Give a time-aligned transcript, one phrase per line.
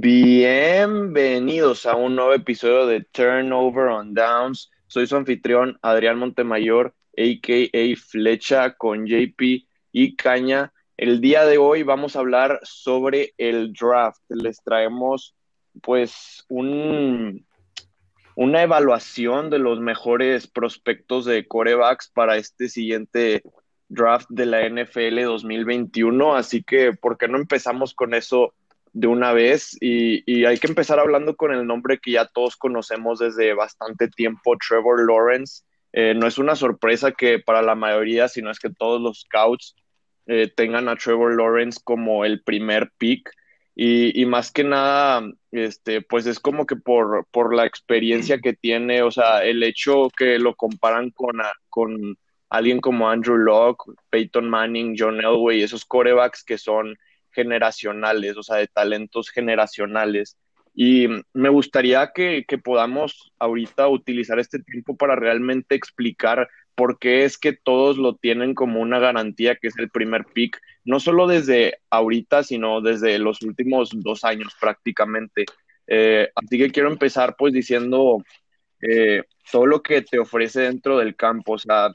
[0.00, 4.70] Bienvenidos a un nuevo episodio de Turnover on Downs.
[4.86, 7.96] Soy su anfitrión Adrián Montemayor, a.k.a.
[7.96, 10.72] Flecha con JP y Caña.
[10.96, 14.22] El día de hoy vamos a hablar sobre el draft.
[14.28, 15.34] Les traemos
[15.82, 17.44] pues un,
[18.36, 23.42] una evaluación de los mejores prospectos de corebacks para este siguiente
[23.88, 26.36] draft de la NFL 2021.
[26.36, 28.54] Así que, ¿por qué no empezamos con eso
[28.92, 29.76] de una vez?
[29.80, 34.56] Y, hay que empezar hablando con el nombre que ya todos conocemos desde bastante tiempo,
[34.56, 35.62] Trevor Lawrence.
[35.92, 39.74] Eh, no es una sorpresa que para la mayoría, sino es que todos los scouts
[40.26, 43.30] eh, tengan a Trevor Lawrence como el primer pick.
[43.80, 49.02] Y, más que nada, este, pues es como que por, por la experiencia que tiene,
[49.02, 51.36] o sea, el hecho que lo comparan con,
[51.68, 52.16] con
[52.50, 56.96] alguien como Andrew Locke, Peyton Manning, John Elway, esos corebacks que son
[57.38, 60.36] generacionales, o sea, de talentos generacionales.
[60.74, 67.24] Y me gustaría que, que podamos ahorita utilizar este tiempo para realmente explicar por qué
[67.24, 71.28] es que todos lo tienen como una garantía que es el primer pick, no solo
[71.28, 75.44] desde ahorita, sino desde los últimos dos años prácticamente.
[75.86, 78.22] Eh, así que quiero empezar pues diciendo
[78.80, 81.90] eh, todo lo que te ofrece dentro del campo, o sea,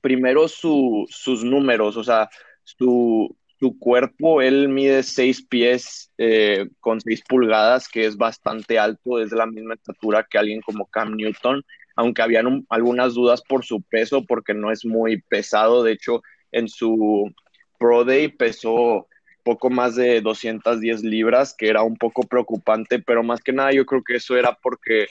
[0.00, 2.28] primero su, sus números, o sea,
[2.62, 9.18] su, su cuerpo, él mide seis pies eh, con seis pulgadas, que es bastante alto,
[9.18, 11.64] es la misma estatura que alguien como Cam Newton
[11.96, 15.84] aunque habían algunas dudas por su peso, porque no es muy pesado.
[15.84, 17.32] De hecho, en su
[17.78, 19.06] Pro Day pesó
[19.44, 23.86] poco más de 210 libras, que era un poco preocupante, pero más que nada yo
[23.86, 25.06] creo que eso era porque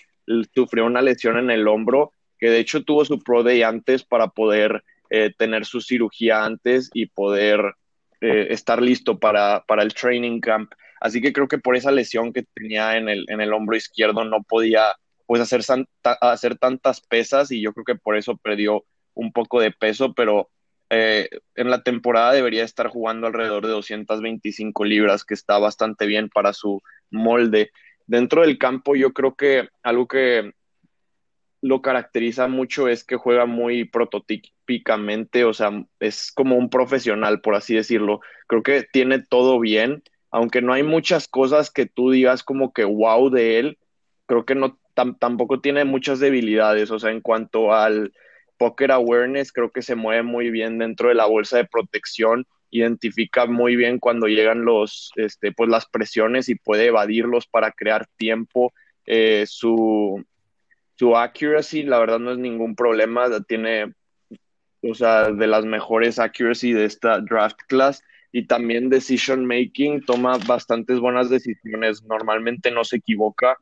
[0.53, 4.27] sufrió una lesión en el hombro, que de hecho tuvo su Pro Day antes para
[4.27, 7.75] poder eh, tener su cirugía antes y poder
[8.23, 10.71] eh, estar listo para, para el training camp.
[11.01, 14.23] Así que creo que por esa lesión que tenía en el, en el hombro izquierdo
[14.23, 14.85] no podía
[15.25, 15.61] pues hacer,
[16.21, 20.49] hacer tantas pesas y yo creo que por eso perdió un poco de peso, pero
[20.89, 26.29] eh, en la temporada debería estar jugando alrededor de 225 libras, que está bastante bien
[26.29, 26.81] para su
[27.11, 27.71] molde.
[28.05, 30.53] Dentro del campo yo creo que algo que
[31.63, 37.55] lo caracteriza mucho es que juega muy prototípicamente, o sea, es como un profesional, por
[37.55, 38.19] así decirlo.
[38.47, 42.83] Creo que tiene todo bien, aunque no hay muchas cosas que tú digas como que
[42.83, 43.77] wow de él,
[44.25, 48.11] creo que no tampoco tiene muchas debilidades, o sea, en cuanto al
[48.57, 53.45] poker awareness, creo que se mueve muy bien dentro de la bolsa de protección, identifica
[53.45, 58.73] muy bien cuando llegan los, este, pues las presiones y puede evadirlos para crear tiempo.
[59.05, 60.23] Eh, su,
[61.03, 63.93] su accuracy, la verdad, no es ningún problema, tiene,
[64.81, 70.37] o sea, de las mejores accuracy de esta draft class y también decision making, toma
[70.47, 73.57] bastantes buenas decisiones, normalmente no se equivoca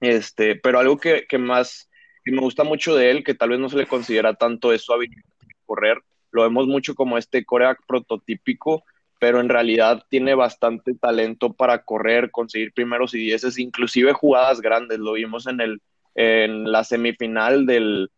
[0.00, 1.88] este, pero algo que, más
[2.24, 4.82] que me gusta mucho de él, que tal vez no se le considera tanto es
[4.82, 6.02] su habilidad de correr,
[6.32, 8.82] lo vemos mucho como este coreback prototípico,
[9.20, 14.98] pero en realidad tiene bastante talento para correr, conseguir primeros y dieces, inclusive jugadas grandes.
[14.98, 15.80] Lo vimos en, el,
[16.20, 18.10] en la semifinal del,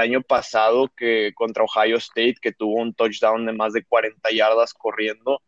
[0.00, 4.74] año pasado que contra Ohio State, que tuvo un touchdown de más de 40 yardas
[4.74, 5.40] corriendo.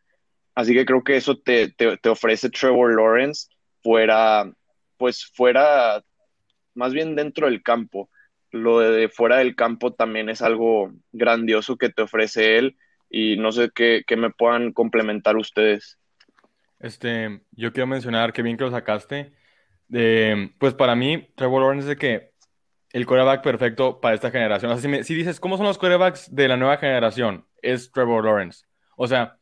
[0.55, 3.49] Así que creo que eso te, te, te ofrece Trevor Lawrence
[3.83, 4.51] fuera,
[4.97, 6.03] pues fuera,
[6.75, 8.09] más bien dentro del campo.
[8.51, 12.79] Lo de fuera del campo también es algo grandioso que te ofrece él
[13.11, 15.99] y no sé qué, me puedan complementar ustedes.
[16.79, 19.33] Este, yo quiero mencionar que bien que lo sacaste.
[20.59, 22.31] Pues para mí, Trevor Lawrence es de que
[22.93, 24.71] el quarterback perfecto para esta generación.
[24.71, 27.47] O sea, si, dices, ¿cómo son los quarterbacks de la nueva generación?
[27.63, 28.65] Es Trevor Lawrence.
[28.97, 29.39] O sea,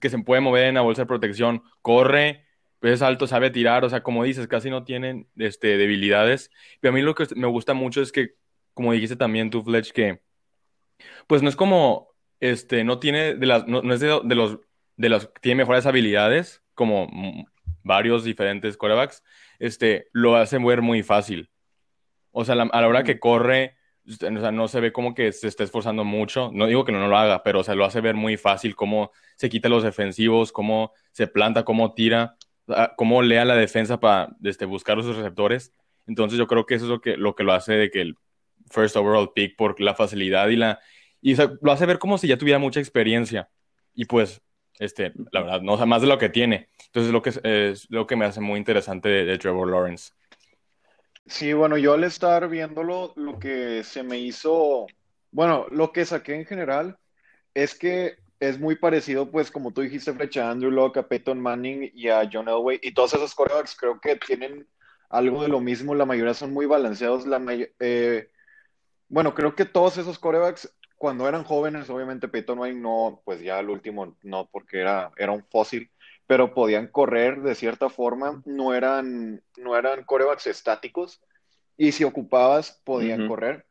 [0.00, 2.44] que se puede mover en la bolsa de protección, corre,
[2.82, 6.50] es alto, sabe tirar, o sea, como dices, casi no tienen este, debilidades.
[6.80, 8.34] Pero a mí lo que me gusta mucho es que,
[8.74, 10.20] como dijiste también tú, Fletch, que
[11.26, 12.08] pues no es como,
[12.40, 14.58] este, no tiene, de las, no, es de, los,
[14.96, 17.08] de los tiene mejores habilidades, como
[17.82, 19.22] varios diferentes corebacks,
[19.66, 21.50] este, lo hace ver muy fácil.
[22.30, 23.76] O sea, a la hora que corre,
[24.06, 26.50] o sea, no se ve como que se esté esforzando mucho.
[26.52, 28.74] No digo que no, no lo haga, pero o sea, lo hace ver muy fácil
[28.74, 32.36] cómo se quita los defensivos, cómo se planta, cómo tira
[32.96, 35.72] cómo lea la defensa para este, buscar los receptores.
[36.06, 38.16] Entonces yo creo que eso es lo que lo, que lo hace de que el
[38.70, 40.80] first overall pick por la facilidad y la...
[41.20, 43.48] Y lo hace ver como si ya tuviera mucha experiencia.
[43.94, 44.42] Y pues,
[44.78, 46.68] este, la verdad, no, o más de lo que tiene.
[46.86, 50.12] Entonces lo que es, lo que me hace muy interesante de, Trevor Lawrence.
[51.26, 54.86] Sí, bueno, yo al estar viéndolo, lo que se me hizo,
[55.30, 56.98] bueno, lo que saqué en general
[57.54, 61.40] es que es muy parecido, pues, como tú dijiste, Flecha, a Andrew Locke, a Peyton
[61.40, 62.78] Manning y a John Elway.
[62.82, 64.66] Y todos esos corebacks creo que tienen
[65.08, 65.94] algo de lo mismo.
[65.94, 67.26] La mayoría son muy balanceados.
[67.26, 67.40] La
[67.80, 68.28] eh,
[69.08, 73.60] bueno, creo que todos esos corebacks, cuando eran jóvenes, obviamente Peyton Manning no, pues ya
[73.60, 75.90] el último no, porque era, era un fósil,
[76.26, 78.42] pero podían correr de cierta forma.
[78.44, 81.22] No eran, no eran corebacks estáticos.
[81.76, 83.66] Y si ocupabas, podían correr.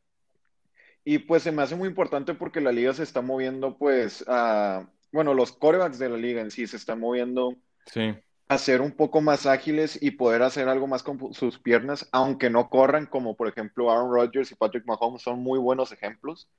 [1.06, 4.88] Y pues se me hace muy importante porque la liga se está moviendo, pues, a,
[5.12, 7.56] bueno, los corebacks de la liga en sí se están moviendo
[8.48, 12.50] a ser un poco más ágiles y poder hacer algo más con sus piernas, aunque
[12.50, 16.50] no corran, como por ejemplo Aaron Rodgers y Patrick Mahomes son muy buenos ejemplos.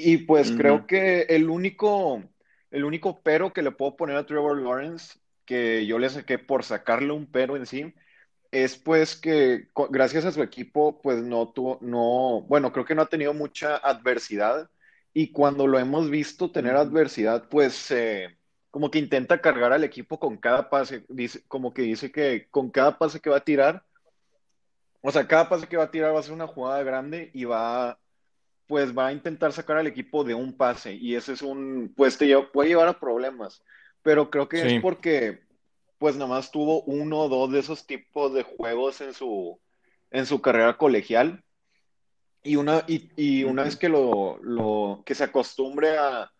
[0.00, 2.22] Y pues creo que el único,
[2.70, 6.62] el único pero que le puedo poner a Trevor Lawrence, que yo le saqué por
[6.62, 7.92] sacarle un pero en sí,
[8.52, 13.02] es pues que gracias a su equipo, pues no tuvo, no, bueno, creo que no
[13.02, 14.70] ha tenido mucha adversidad
[15.12, 17.92] y cuando lo hemos visto tener adversidad, pues
[18.70, 22.70] como que intenta cargar al equipo con cada pase, dice, como que dice que con
[22.70, 23.84] cada pase que va a tirar,
[25.00, 27.44] o sea, cada pase que va a tirar va a ser una jugada grande y
[27.44, 27.98] va,
[28.68, 32.18] pues va a intentar sacar al equipo de un pase y ese es un, pues
[32.18, 33.64] te puede llevar a problemas,
[34.02, 35.40] pero creo que es porque
[35.98, 39.58] pues nada más tuvo uno o dos de esos tipos de juegos en su,
[40.10, 41.42] en su carrera colegial.
[42.44, 46.30] Y una, y, una vez que lo, lo, que se acostumbre a,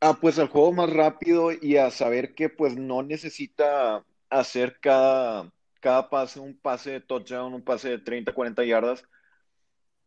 [0.00, 5.50] a, pues al juego más rápido y a saber que pues no necesita hacer cada,
[5.80, 9.04] cada pase un pase de touchdown, un pase de 30, 40 yardas,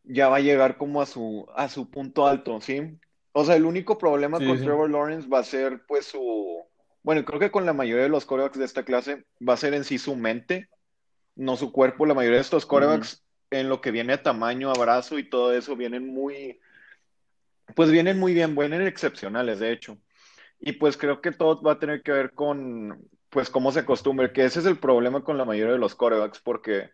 [0.08, 2.98] ya va a llegar como a su, a su punto alto, ¿sí?
[3.32, 6.64] O sea, el único problema con Trevor Lawrence va a ser pues su,
[7.04, 9.74] bueno, creo que con la mayoría de los corebacks de esta clase va a ser
[9.74, 10.70] en sí su mente,
[11.36, 12.06] no su cuerpo.
[12.06, 15.76] La mayoría de estos corebacks, en lo que viene a tamaño, abrazo y todo eso,
[15.76, 16.60] vienen muy,
[17.76, 19.98] pues vienen muy bien, vienen excepcionales, de hecho.
[20.60, 24.34] Y pues creo que todo va a tener que ver con, pues, cómo se acostumbre,
[24.34, 26.90] que ese es el problema con la mayoría de los corebacks, porque,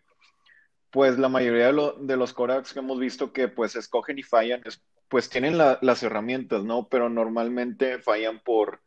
[0.94, 4.62] pues, la mayoría de, los corebacks que hemos visto que, pues, escogen y fallan,
[5.08, 6.88] pues, tienen las herramientas, ¿no?
[6.88, 8.80] Pero normalmente fallan por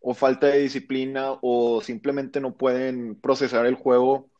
[0.00, 4.30] o falta de disciplina o simplemente no pueden procesar el juego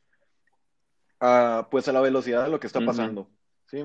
[1.20, 3.28] a, pues a la velocidad de lo que está pasando.
[3.66, 3.84] Sí,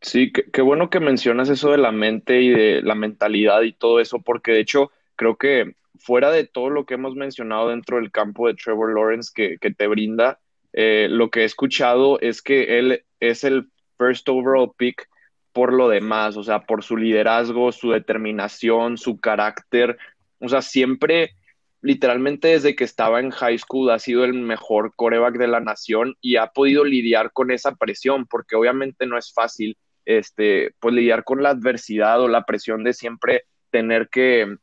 [0.00, 3.98] sí qué, bueno que mencionas eso de la mente y de la mentalidad y todo
[3.98, 8.12] eso, porque de hecho creo que fuera de todo lo que hemos mencionado dentro del
[8.12, 10.38] campo de Trevor Lawrence que, te brinda,
[10.72, 15.08] eh, lo que he escuchado es que él es el first overall pick
[15.52, 19.98] por lo demás, o sea, por su liderazgo, su determinación, su carácter,
[20.40, 21.34] o sea, siempre,
[21.80, 26.14] literalmente desde que estaba en high school, ha sido el mejor coreback de la nación
[26.20, 31.24] y ha podido lidiar con esa presión, porque obviamente no es fácil, este, pues lidiar
[31.24, 34.58] con la adversidad o la presión de siempre tener que,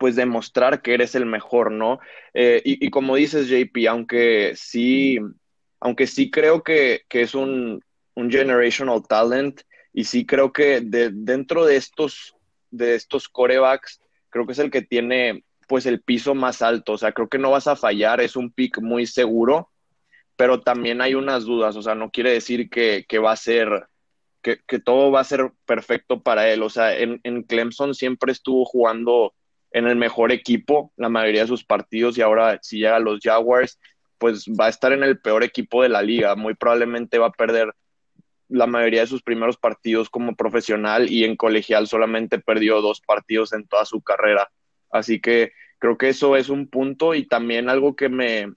[0.00, 2.00] pues demostrar que eres el mejor, ¿no?
[2.32, 5.18] Eh, y, como dices, JP, aunque sí,
[5.78, 9.60] aunque sí creo que, que es un, un generational talent,
[9.92, 12.34] y sí creo que de, dentro de estos,
[12.70, 14.00] de estos corebacks,
[14.30, 16.92] creo que es el que tiene pues el piso más alto.
[16.92, 19.68] O sea, creo que no vas a fallar, es un pick muy seguro,
[20.34, 21.76] pero también hay unas dudas.
[21.76, 23.68] O sea, no quiere decir que, va a ser,
[24.40, 26.62] que, todo va a ser perfecto para él.
[26.62, 29.34] O sea, en Clemson siempre estuvo jugando
[29.72, 33.20] en el mejor equipo la mayoría de sus partidos y ahora si llega a los
[33.22, 33.78] Jaguars,
[34.18, 36.34] pues va a estar en el peor equipo de la liga.
[36.36, 37.72] Muy probablemente va a perder
[38.48, 43.52] la mayoría de sus primeros partidos como profesional y en colegial solamente perdió dos partidos
[43.52, 44.50] en toda su carrera.
[44.90, 48.48] Así que creo que eso es un punto y también algo que me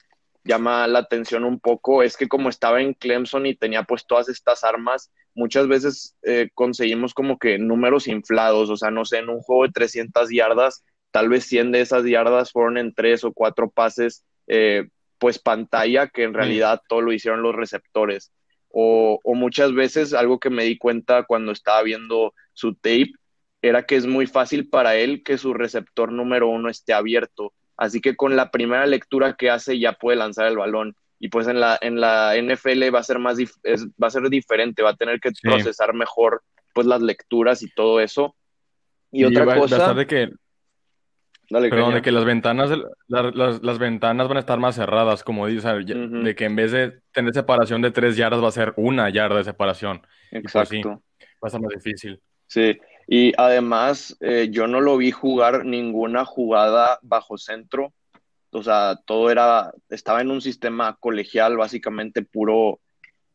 [0.44, 4.30] llama la atención un poco es que como estaba en Clemson y tenía pues todas
[4.30, 9.30] estas armas, muchas veces eh, conseguimos como que números inflados, o sea, no sé, en
[9.30, 13.32] un juego de 300 yardas, tal vez 100 de esas yardas fueron en tres o
[13.32, 14.90] cuatro pases, eh,
[15.20, 18.32] pues pantalla, que en realidad todo lo hicieron los receptores.
[18.70, 23.12] O, muchas veces algo que me di cuenta cuando estaba viendo su tape
[23.62, 27.54] era que es muy fácil para él que su receptor número uno esté abierto.
[27.78, 30.96] Así que con la primera lectura que hace ya puede lanzar el balón.
[31.20, 34.82] Y pues en la, en la NFL va a ser más va a ser diferente,
[34.82, 36.42] va a tener que procesar mejor
[36.74, 38.36] pues las lecturas y todo eso.
[39.12, 39.94] Y, otra cosa.
[39.94, 40.32] de que
[41.62, 42.72] Perdón, de que las ventanas,
[43.08, 47.34] las, ventanas van a estar más cerradas, como dices, de que en vez de tener
[47.34, 50.02] separación de tres yardas va a ser una yarda de separación.
[50.32, 51.04] Pues Exacto.
[51.44, 52.20] va a ser más difícil.
[52.48, 57.94] Sí, y además eh, yo no lo vi jugar ninguna jugada bajo centro,
[58.52, 62.80] o sea, todo era, estaba en un sistema colegial, básicamente puro,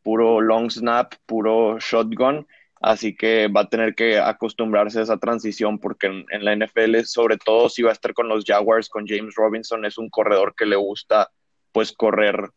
[0.01, 2.47] puro long snap, puro shotgun,
[2.79, 7.37] así que va a tener que acostumbrarse a esa transición porque en, la NFL, sobre
[7.37, 10.65] todo si va a estar con los Jaguars, con James Robinson, es un corredor que
[10.65, 11.29] le gusta
[11.71, 12.49] pues correr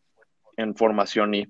[0.57, 1.47] en formación y...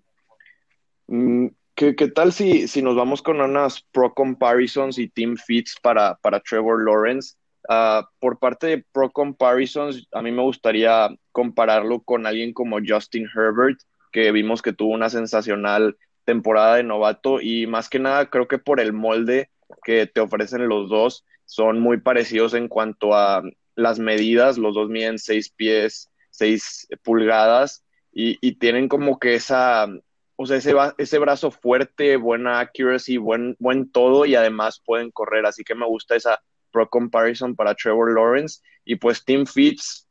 [1.07, 6.15] Mm, ¿Qué, tal si, si nos vamos con unas pro comparisons y team fits para,
[6.21, 7.35] para Trevor Lawrence?
[7.69, 13.27] Ah, por parte de Pro Comparisons, a mí me gustaría compararlo con alguien como Justin
[13.33, 13.79] Herbert,
[14.11, 18.57] que vimos que tuvo una sensacional temporada de novato y más que nada creo que
[18.57, 19.49] por el molde
[19.83, 23.43] que te ofrecen los dos son muy parecidos en cuanto a
[23.75, 29.87] las medidas, los dos miden seis pies, seis pulgadas y, y tienen como que esa,
[30.35, 35.45] o sea, ese, ese brazo fuerte, buena accuracy, buen, buen todo y además pueden correr,
[35.45, 36.39] así que me gusta esa
[36.73, 38.61] Pro Comparison para Trevor Lawrence.
[38.83, 40.07] Y pues Team Fitz,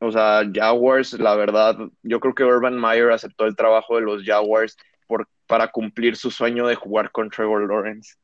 [0.00, 4.24] o sea, Jaguars, la verdad, yo creo que Urban Meyer aceptó el trabajo de los
[4.24, 4.76] Jaguars
[5.06, 8.14] por, para cumplir su sueño de jugar con Trevor Lawrence.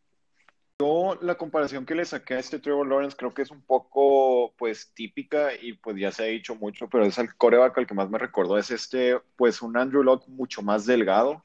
[0.80, 4.52] Yo la comparación que le saqué a este Trevor Lawrence creo que es un poco
[4.56, 7.94] pues típica y pues ya se ha dicho mucho, pero es el coreback al que
[7.94, 11.42] más me recordó, es este pues un Andrew Locke mucho más delgado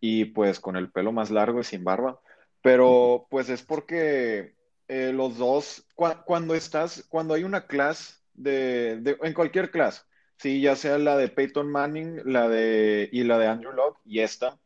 [0.00, 2.20] y pues con el pelo más largo y sin barba,
[2.60, 4.54] pero pues es porque
[4.88, 5.86] eh, los dos,
[6.24, 10.02] cuando estás, cuando hay una clase de, en cualquier clase,
[10.38, 14.20] sí, ya sea la de Peyton Manning, la de, y la de Andrew Locke, y
[14.20, 14.58] esta,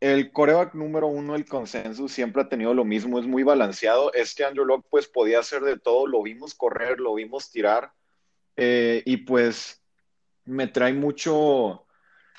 [0.00, 4.12] el coreback número uno del consenso siempre ha tenido lo mismo, es muy balanceado.
[4.12, 7.92] Este Andrew Locke pues podía hacer de todo, lo vimos correr, lo vimos tirar,
[8.56, 9.82] eh, y pues
[10.44, 11.86] me trae mucho,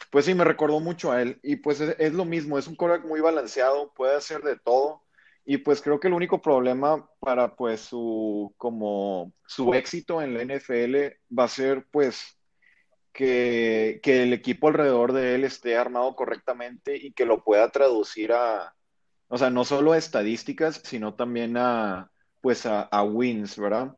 [0.10, 2.76] pues sí, me recordó mucho a él, y pues es, es lo mismo, es un
[2.76, 5.04] coreback muy balanceado, puede hacer de todo.
[5.46, 10.44] Y pues creo que el único problema para pues su como su éxito en la
[10.44, 12.39] NFL va a ser pues
[13.20, 18.74] que, el equipo alrededor de él esté armado correctamente y que lo pueda traducir a,
[19.28, 22.10] o sea, no solo a estadísticas, sino también a
[22.40, 23.94] pues a, wins, ¿verdad?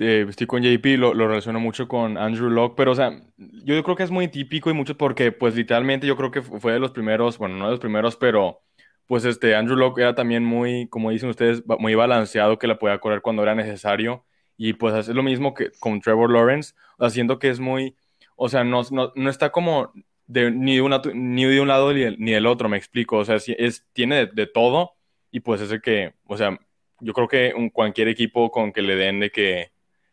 [0.00, 3.80] Eh, estoy con JP, lo, lo, relaciono mucho con Andrew Locke, pero o sea, yo
[3.84, 6.80] creo que es muy típico y mucho porque pues literalmente yo creo que fue de
[6.80, 8.62] los primeros, bueno, no de los primeros, pero
[9.06, 12.98] pues este Andrew Locke era también muy, como dicen ustedes, muy balanceado, que la podía
[12.98, 14.24] correr cuando era necesario.
[14.56, 17.94] Y pues es lo mismo que con Trevor Lawrence, haciendo que es muy,
[18.36, 19.92] o sea, no, no, está como
[20.26, 23.16] de, ni, de una, ni de un lado ni, del otro, me explico.
[23.16, 24.92] O sea, es, tiene de, todo
[25.30, 26.58] y pues es el que, o sea,
[27.00, 29.72] yo creo que un, cualquier equipo con que le den de que,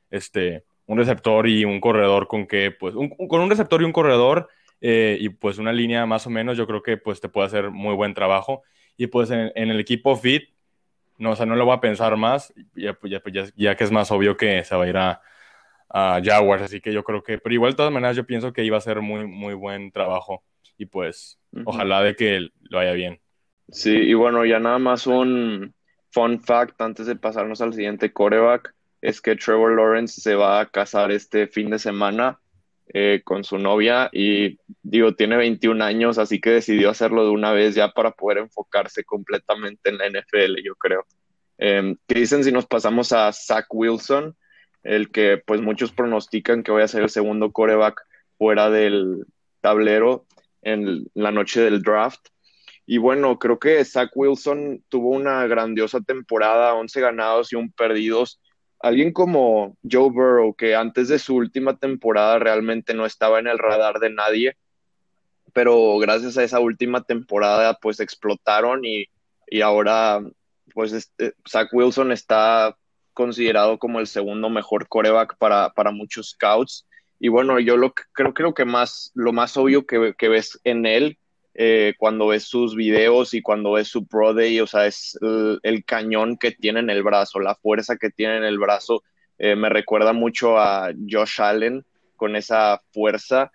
[0.09, 4.49] este, un receptor y un corredor con que, pues, con un receptor y un corredor
[4.81, 7.71] eh, y pues una línea más o menos, yo creo que pues te puede hacer
[7.71, 8.63] muy buen trabajo.
[8.97, 10.49] Y pues en, el equipo fit,
[11.17, 13.85] no, o sea, no lo voy a pensar más, ya, pues, pues, ya, ya, que
[13.85, 15.21] es más obvio que se va a ir a,
[15.93, 18.77] Jaguars, así que yo creo que, pero igual de todas maneras yo pienso que iba
[18.77, 20.43] a ser muy, muy buen trabajo
[20.77, 23.19] y pues ojalá de que lo vaya bien.
[23.69, 25.73] Sí, y bueno, ya nada más un
[26.11, 30.65] fun fact antes de pasarnos al siguiente coreback, es que Trevor Lawrence se va a
[30.65, 32.39] casar este fin de semana
[32.93, 37.51] eh, con su novia y digo, tiene 21 años, así que decidió hacerlo de una
[37.51, 41.05] vez ya para poder enfocarse completamente en la NFL, yo creo.
[41.57, 44.35] Eh, ¿Qué dicen si nos pasamos a Zach Wilson,
[44.83, 48.01] el que pues muchos pronostican que vaya a ser el segundo coreback
[48.37, 49.25] fuera del
[49.61, 50.25] tablero
[50.61, 52.27] en la noche del draft?
[52.85, 58.41] Y bueno, creo que Zach Wilson tuvo una grandiosa temporada, 11 ganados y un perdidos
[58.83, 63.57] alguien como Joe Burrow, que antes de su última temporada realmente no estaba en el
[63.57, 64.57] radar de nadie,
[65.53, 69.07] pero gracias a esa última temporada pues explotaron y,
[69.61, 70.21] ahora
[70.73, 72.75] pues este, Zach Wilson está
[73.13, 76.87] considerado como el segundo mejor coreback para, para muchos scouts.
[77.19, 80.85] Y bueno, yo lo creo, creo que más, lo más obvio que, que ves en
[80.85, 81.17] él
[81.55, 85.83] eh, cuando ves sus videos y cuando ves su Pro Day, o sea, es el,
[85.85, 89.03] cañón que tiene en el brazo, la fuerza que tiene en el brazo.
[89.37, 93.51] Eh, me recuerda mucho a Josh Allen con esa fuerza.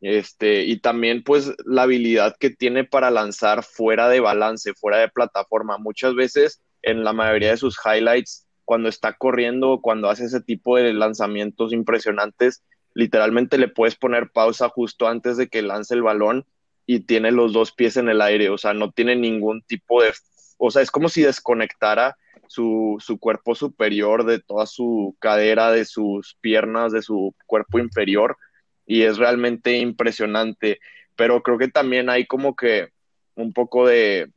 [0.00, 5.08] Este, y también pues la habilidad que tiene para lanzar fuera de balance, fuera de
[5.08, 5.78] plataforma.
[5.78, 10.78] Muchas veces en la mayoría de sus highlights, cuando está corriendo, cuando hace ese tipo
[10.78, 12.62] de lanzamientos impresionantes,
[12.94, 16.46] literalmente le puedes poner pausa justo antes de que lance el balón
[16.86, 20.14] y tiene los dos pies en el aire, o sea, no tiene ningún tipo de,
[20.56, 26.38] o sea, es como si desconectara su, cuerpo superior de toda su cadera, de sus
[26.40, 28.38] piernas, de su cuerpo inferior,
[28.86, 30.80] y es realmente impresionante,
[31.14, 32.88] pero creo que también hay como que
[33.34, 34.30] un poco de,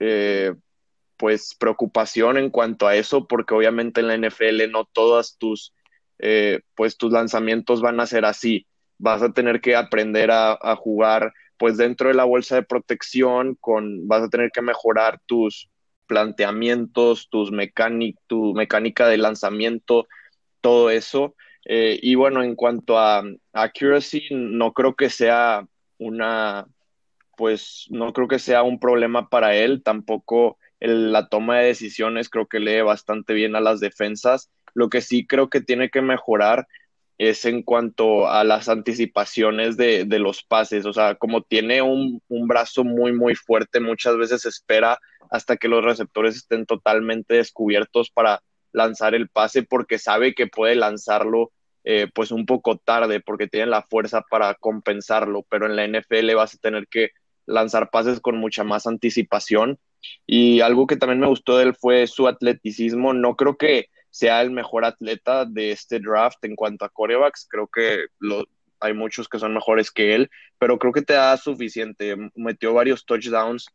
[0.00, 0.52] eh,
[1.22, 5.72] pues, preocupación en cuanto a eso, porque obviamente en la NFL no todas tus,
[6.18, 8.66] eh, pues, tus lanzamientos van a ser así,
[8.98, 14.08] vas a tener que aprender a, jugar pues dentro de la bolsa de protección, con,
[14.08, 15.70] vas a tener que mejorar tus,
[16.08, 17.52] planteamientos, tus
[18.26, 20.08] tu mecánica de lanzamiento,
[20.60, 21.36] todo eso.
[21.66, 26.66] Eh, y bueno, en cuanto a accuracy, no creo que sea una,
[27.36, 30.58] pues no creo que sea un problema para él, tampoco
[30.88, 34.50] la toma de decisiones creo que lee bastante bien a las defensas.
[34.74, 36.66] Lo que sí creo que tiene que mejorar
[37.18, 40.86] es en cuanto a las anticipaciones de, los pases.
[40.86, 44.98] O sea, como tiene un, un, brazo muy, muy fuerte, muchas veces espera
[45.30, 50.74] hasta que los receptores estén totalmente descubiertos para lanzar el pase porque sabe que puede
[50.74, 51.52] lanzarlo
[51.84, 56.34] eh, pues un poco tarde porque tiene la fuerza para compensarlo, pero en la NFL
[56.34, 57.10] vas a tener que
[57.44, 59.78] lanzar pases con mucha más anticipación.
[60.26, 63.12] Y algo que también me gustó de él fue su atleticismo.
[63.14, 67.46] No creo que sea el mejor atleta de este draft en cuanto a corebacks.
[67.48, 68.06] Creo que
[68.80, 72.16] hay muchos que son mejores que él, pero creo que te da suficiente.
[72.34, 73.66] Metió varios touchdowns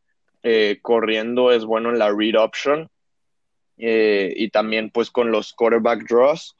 [0.43, 2.89] eh, corriendo, es bueno en la read option
[3.77, 6.55] eh, y también pues con los quarterback draws.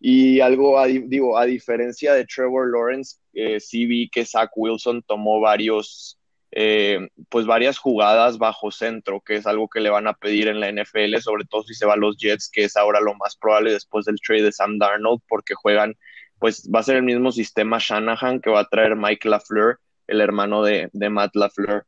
[0.00, 5.40] Y algo, digo, a diferencia de Trevor Lawrence, eh, sí vi que Zach Wilson tomó
[5.40, 6.18] varios
[6.52, 10.60] eh, pues varias jugadas bajo centro, que es algo que le van a pedir en
[10.60, 13.36] la NFL, sobre todo si se va a los Jets, que es ahora lo más
[13.36, 15.96] probable después del trade de Sam Darnold, porque juegan,
[16.38, 20.20] pues va a ser el mismo sistema Shanahan que va a traer Mike LaFleur, el
[20.20, 21.86] hermano de, de Matt LaFleur.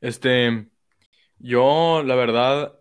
[0.00, 0.68] Este,
[1.38, 2.78] yo, la verdad,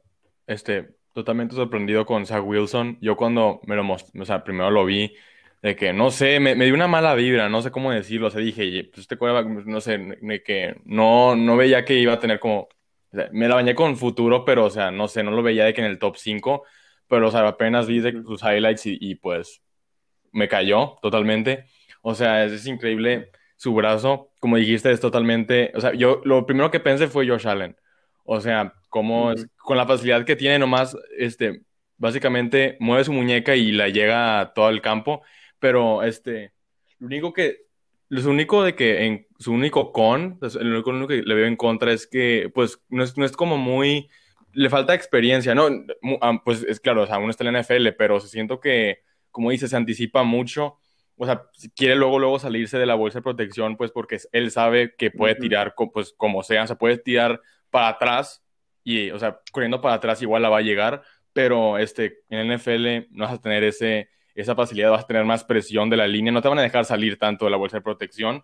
[0.47, 2.97] este, totalmente sorprendido con Zach Wilson.
[3.01, 5.15] Yo cuando me lo mostré, o sea, primero lo vi,
[5.61, 8.41] de que no sé, me, dio una mala vibra, no sé cómo decirlo, o sea,
[8.41, 9.15] dije, pues este
[9.65, 12.67] no sé, de que no, no veía que iba a tener como,
[13.31, 15.81] me la bañé con futuro, pero, o sea, no sé, no lo veía de que
[15.81, 16.63] en el top 5,
[17.07, 19.61] pero, o sea, apenas vi de sus highlights y, pues
[20.31, 21.65] me cayó totalmente,
[22.01, 26.71] o sea, es, increíble su brazo, como dijiste, es totalmente, o sea, yo lo primero
[26.71, 27.75] que pensé fue Josh Allen,
[28.23, 31.61] o sea, como con la facilidad que tiene nomás, este,
[31.97, 35.21] básicamente mueve su muñeca y la llega a todo el campo
[35.61, 36.53] pero este,
[36.97, 37.67] lo único que,
[38.09, 41.93] lo único de que en su único con, lo único, que le veo en contra
[41.93, 44.09] es que, pues, no es, no es como muy,
[44.53, 45.69] le falta experiencia, ¿no?
[46.43, 49.67] Pues es claro, o sea, uno está en la NFL, pero siento que, como dice,
[49.67, 50.77] se anticipa mucho.
[51.15, 51.43] O sea,
[51.75, 55.35] quiere luego, luego salirse de la bolsa de protección, pues porque él sabe que puede
[55.35, 58.43] tirar, pues como sea, o sea, puede tirar para atrás
[58.83, 62.57] y, o sea, corriendo para atrás igual la va a llegar, pero este, en el
[62.57, 64.09] NFL no vas a tener ese,
[64.41, 66.85] esa facilidad, vas a tener más presión de la línea, no te van a dejar
[66.85, 68.43] salir tanto de la bolsa de protección.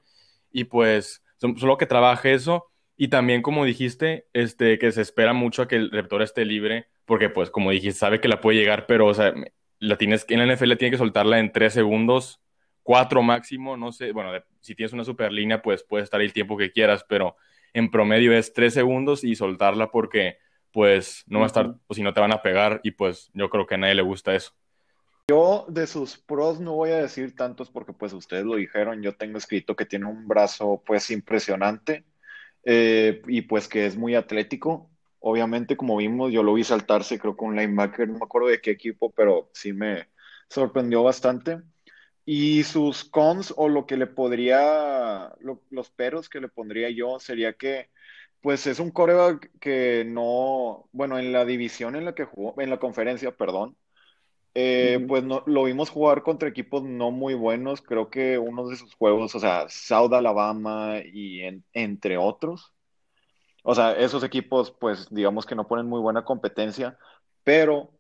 [0.52, 2.68] Y pues solo que trabaje eso.
[2.96, 6.88] Y también como dijiste, este, que se espera mucho a que el receptor esté libre
[7.08, 9.34] porque pues como dijiste, sabe que la puede llegar, pero o sea,
[9.80, 12.42] la tienes, en la NFL tiene que soltarla en tres segundos,
[12.84, 16.58] cuatro máximo, no sé, bueno, si tienes una super línea pues puede estar el tiempo
[16.58, 17.38] que quieras, pero
[17.74, 20.38] en promedio es tres segundos y soltarla porque
[20.74, 23.50] pues no va a estar, o si no te van a pegar y pues yo
[23.50, 24.52] creo que a nadie le gusta eso.
[25.30, 29.14] Yo de sus pros no voy a decir tantos porque pues ustedes lo dijeron, yo
[29.18, 32.06] tengo escrito que tiene un brazo pues impresionante
[32.64, 34.90] eh, y pues que es muy atlético.
[35.20, 38.62] Obviamente como vimos, yo lo vi saltarse creo con un linebacker, no me acuerdo de
[38.62, 40.08] qué equipo, pero sí me
[40.50, 41.62] sorprendió bastante.
[42.26, 45.34] Y sus cons o lo que le podría,
[45.70, 47.90] los peros que le pondría yo sería que
[48.42, 52.70] pues es un coreback que no, bueno, en la división en la que jugó, en
[52.70, 53.76] la conferencia, perdón,
[54.56, 57.82] eh, pues no, lo vimos jugar contra equipos no muy buenos.
[57.82, 61.42] Creo que uno de sus juegos, o sea, South Alabama y
[61.74, 62.74] entre otros.
[63.64, 66.98] O sea, esos equipos, pues digamos que no ponen muy buena competencia,
[67.44, 67.92] pero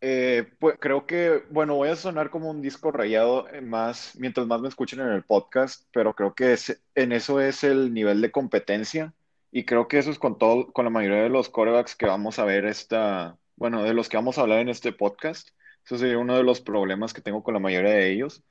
[0.00, 4.46] eh, pues, creo que, bueno, voy a sonar como un disco rayado eh, más, mientras
[4.46, 6.56] más me escuchen en el podcast, pero creo que
[6.94, 9.14] en eso es el nivel de competencia
[9.50, 12.38] y creo que eso es con todo, con la mayoría de los corebacks que vamos
[12.38, 15.50] a ver esta, bueno, de los que vamos a hablar en este podcast.
[15.84, 18.42] Eso sería uno de los problemas que tengo con la mayoría de ellos.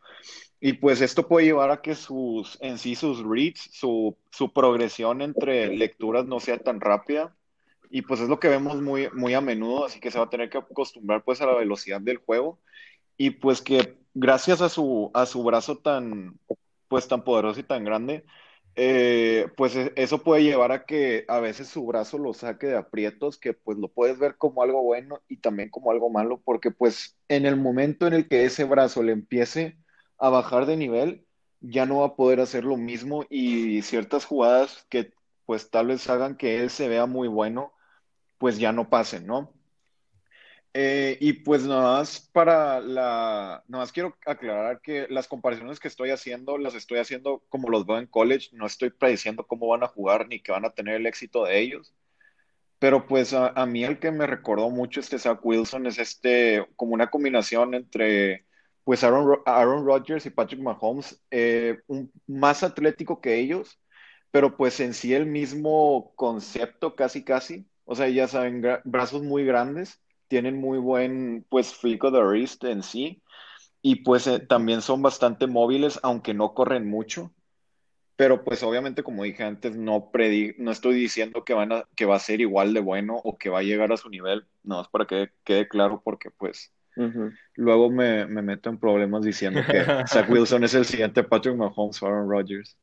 [0.59, 5.21] Y pues esto puede llevar a que sus, en sí, sus reads, su, su progresión
[5.21, 7.35] entre lecturas no sea tan rápida.
[7.89, 10.29] Y pues es lo que vemos muy, muy a menudo, así que se va a
[10.29, 12.59] tener que acostumbrar pues a la velocidad del juego.
[13.17, 16.37] Y pues que gracias a su, a su brazo tan,
[16.87, 18.25] pues tan poderoso y tan grande,
[18.77, 22.77] eh, pues e, eso puede llevar a que a veces su brazo lo saque de
[22.77, 26.71] aprietos, que pues lo puedes ver como algo bueno y también como algo malo, porque
[26.71, 29.77] pues en el momento en el que ese brazo le empiece
[30.19, 31.27] a bajar de nivel,
[31.61, 35.13] ya no va a poder hacer lo mismo y ciertas jugadas que
[35.45, 37.73] pues tal vez hagan que él se vea muy bueno,
[38.39, 39.56] pues ya no pasen, ¿no?
[40.73, 45.87] Eh, y pues nada más para la, nada más quiero aclarar que las comparaciones que
[45.87, 49.83] estoy haciendo, las estoy haciendo como los veo en college, no estoy prediciendo cómo van
[49.83, 51.95] a jugar ni que van a tener el éxito de ellos.
[52.79, 56.67] Pero pues a, a mí el que me recordó mucho este Zach Wilson es este,
[56.75, 58.45] como una combinación entre
[58.87, 63.81] pues Aaron, Aaron Rodgers y Patrick Mahomes, eh, un, más atlético que ellos,
[64.31, 67.67] pero pues en sí el mismo concepto casi casi.
[67.83, 72.63] O sea, ya saben, brazos muy grandes tienen muy buen, pues, flick of the wrist
[72.63, 73.21] en sí,
[73.81, 77.33] y pues eh, también son bastante móviles, aunque no corren mucho,
[78.17, 82.05] pero pues obviamente, como dije antes, no, predi no estoy diciendo que, van a, que
[82.05, 84.81] va a ser igual de bueno o que va a llegar a su nivel, no,
[84.81, 86.73] es para que quede claro, porque pues
[87.53, 92.01] luego me, me, meto en problemas diciendo que Zach Wilson es el siguiente Patrick Mahomes
[92.01, 92.75] o Aaron Rodgers.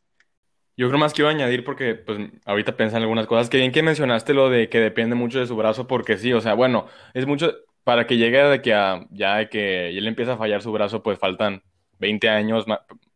[0.77, 3.49] Yo creo más quiero añadir porque pues ahorita pensé en algunas cosas.
[3.49, 6.41] Que bien que mencionaste lo de que depende mucho de su brazo porque sí, o
[6.41, 7.53] sea, bueno, es mucho
[7.85, 11.03] para que llegue de que a, ya de que él empieza a fallar su brazo,
[11.03, 11.63] pues faltan
[11.99, 12.65] 20 años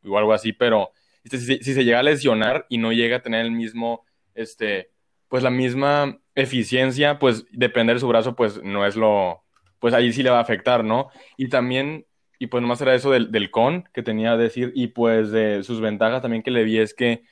[0.05, 0.93] o algo así, pero
[1.25, 4.91] este, si, si, se llega a lesionar y no llega a tener el mismo, este,
[5.29, 9.43] pues la misma eficiencia, pues depender de su brazo, pues no es lo,
[9.79, 11.11] pues ahí sí le va a afectar, ¿no?
[11.37, 12.07] Y también,
[12.39, 15.63] y pues nomás era eso del, del con que tenía a decir, y pues de
[15.65, 17.25] sus ventajas también que le vi es que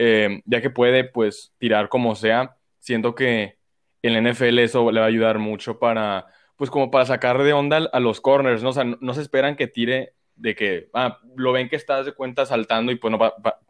[0.00, 3.58] eh, ya que puede pues tirar como sea, siento que
[4.00, 7.90] en NFL eso le va a ayudar mucho para, pues como para sacar de onda
[7.92, 8.68] a los corners, ¿no?
[8.68, 12.12] O sea, no, se esperan que tire de que, ah, lo ven que está de
[12.12, 13.18] cuenta saltando y pues no,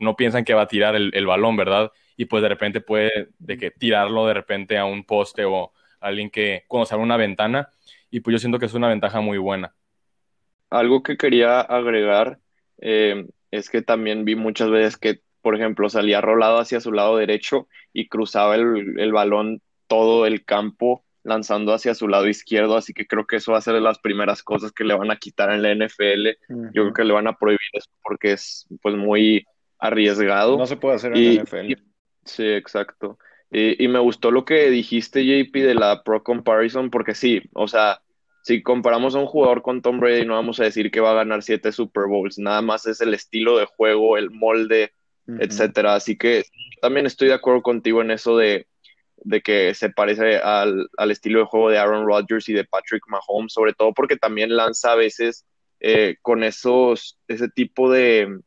[0.00, 1.92] no piensan que va a tirar el, balón, ¿verdad?
[2.18, 6.08] Y pues de repente puede de que tirarlo de repente a un poste o a
[6.08, 7.70] alguien que cuando una ventana
[8.10, 9.74] y pues yo siento que es una ventaja muy buena.
[10.68, 12.38] Algo que quería agregar
[12.82, 17.16] eh, es que también vi muchas veces que por ejemplo, salía rolado hacia su lado
[17.16, 23.06] derecho y cruzaba el, balón todo el campo lanzando hacia su lado izquierdo, así que
[23.06, 25.50] creo que eso va a ser de las primeras cosas que le van a quitar
[25.50, 26.26] en la NFL.
[26.74, 29.46] Yo creo que le van a prohibir eso porque es pues muy
[29.78, 30.58] arriesgado.
[30.58, 31.80] No se puede hacer en la NFL.
[32.26, 33.18] sí, exacto.
[33.50, 37.68] Y, y, me gustó lo que dijiste, JP, de la Pro Comparison, porque sí, o
[37.68, 38.02] sea,
[38.42, 41.14] si comparamos a un jugador con Tom Brady, no vamos a decir que va a
[41.24, 44.92] ganar siete Super Bowls, nada más es el estilo de juego, el molde,
[45.38, 45.94] etcétera.
[45.94, 46.44] Así que
[46.80, 48.66] también estoy de acuerdo contigo en eso de,
[49.44, 53.74] que se parece al, estilo de juego de Aaron Rodgers y de Patrick Mahomes, sobre
[53.74, 55.44] todo porque también lanza a veces
[55.80, 58.40] eh, con esos, ese tipo de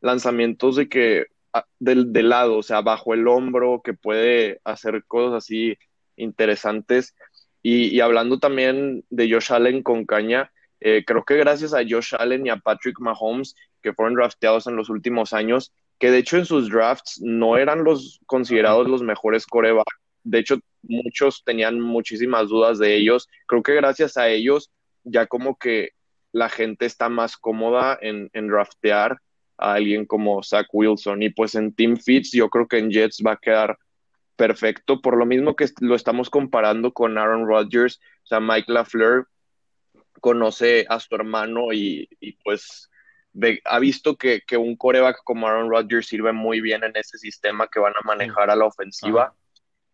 [0.00, 5.44] lanzamientos de que ah, del, lado, o sea, bajo el hombro, que puede hacer cosas
[5.44, 5.76] así
[6.16, 7.14] interesantes.
[7.62, 12.46] Y, hablando también de Josh Allen con caña, eh, creo que gracias a Josh Allen
[12.46, 16.46] y a Patrick Mahomes, que fueron drafteados en los últimos años, que de hecho en
[16.46, 19.96] sus drafts no eran los considerados los mejores corebacks.
[20.24, 23.28] De hecho, muchos tenían muchísimas dudas de ellos.
[23.46, 24.70] Creo que gracias a ellos
[25.04, 25.90] ya como que
[26.32, 29.18] la gente está más cómoda en, en draftear
[29.56, 31.22] a alguien como Zach Wilson.
[31.22, 33.78] Y pues en Team Fits yo creo que en Jets va a quedar
[34.38, 39.26] perfecto, por lo mismo que lo estamos comparando con Aaron Rodgers, o sea, Mike LaFleur
[40.20, 42.88] conoce a su hermano y, y pues
[43.64, 47.80] ha visto que, un coreback como Aaron Rodgers sirve muy bien en ese sistema que
[47.80, 49.34] van a manejar a la ofensiva,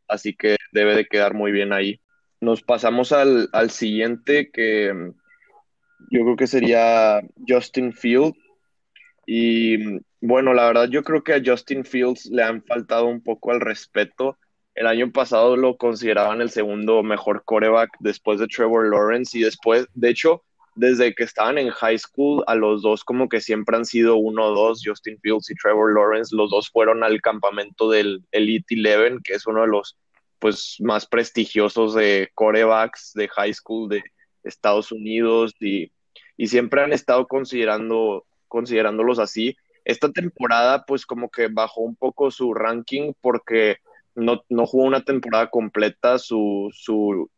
[0.09, 2.01] así que debe de quedar muy bien ahí.
[2.41, 4.93] Nos pasamos al, siguiente que
[6.11, 8.35] yo creo que sería Justin Field.
[9.27, 13.51] Y bueno, la verdad yo creo que a Justin Fields le han faltado un poco
[13.51, 14.39] al respeto.
[14.75, 19.87] El año pasado lo consideraban el segundo mejor coreback después de Trevor Lawrence y después,
[19.95, 20.43] de hecho,
[20.75, 24.47] desde que estaban en high school, a los dos como que siempre han sido uno
[24.47, 29.21] o dos, Justin Fields y Trevor Lawrence, los dos fueron al campamento del Elite Eleven,
[29.23, 29.97] que es uno de los
[30.39, 34.03] pues más prestigiosos de corebacks de high school de
[34.43, 35.91] Estados Unidos y,
[36.37, 39.57] y siempre han estado considerando, considerándolos así.
[39.85, 43.79] Esta temporada pues como que bajó un poco su ranking porque
[44.15, 47.31] no, no jugó una temporada completa, su, su,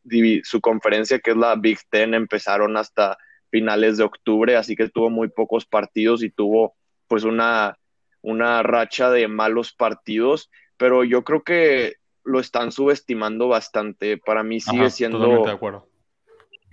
[0.43, 3.17] su conferencia que es la Big Ten empezaron hasta
[3.51, 6.75] finales de octubre, así que tuvo muy pocos partidos y tuvo
[7.09, 7.79] pues una,
[8.23, 14.19] una racha de malos partidos, pero yo creo que lo están subestimando bastante.
[14.19, 15.89] Para mí sigue siendo de acuerdo.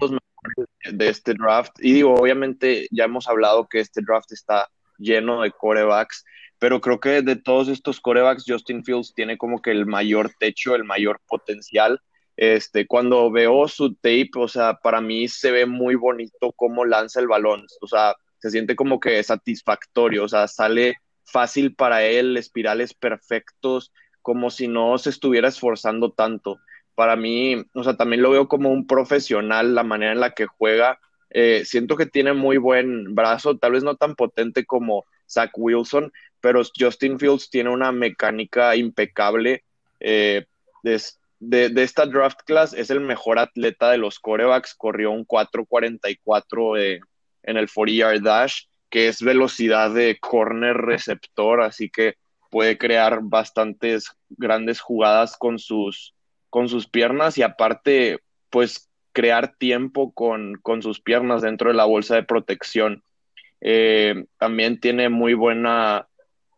[0.02, 1.74] los mejores de este draft.
[1.80, 6.26] Y digo, obviamente ya hemos hablado que este draft está lleno de corebacks,
[6.64, 10.76] pero creo que de todos estos corebacks, Justin Fields tiene como que el mayor techo,
[10.76, 12.00] el mayor potencial.
[12.38, 17.20] Este, cuando veo su tape, o sea, para mí se ve muy bonito cómo lanza
[17.20, 20.96] el balón, o sea, se siente como que satisfactorio, o sea, sale
[21.26, 26.60] fácil para él, espirales perfectos, como si no se estuviera esforzando tanto.
[26.96, 30.46] para mí, o sea, también lo veo como un profesional, la manera en la que
[30.46, 30.98] juega.
[31.32, 36.12] Eh, siento que tiene muy buen brazo, tal vez no tan potente como Zach Wilson,
[36.44, 39.64] pero Justin Fields tiene una mecánica impecable.
[40.02, 40.44] Eh,
[40.84, 41.00] de,
[41.40, 47.00] de, esta draft class es el mejor atleta de los corebacks, corrió un 4.44 eh,
[47.44, 52.16] en el 40-yard dash, que es velocidad de corner receptor, así que
[52.52, 56.14] puede crear bastantes grandes jugadas con sus,
[56.50, 61.86] con sus piernas y aparte, pues crear tiempo con, con sus piernas dentro de la
[61.86, 63.02] bolsa de protección.
[63.62, 66.10] Eh, también tiene muy buena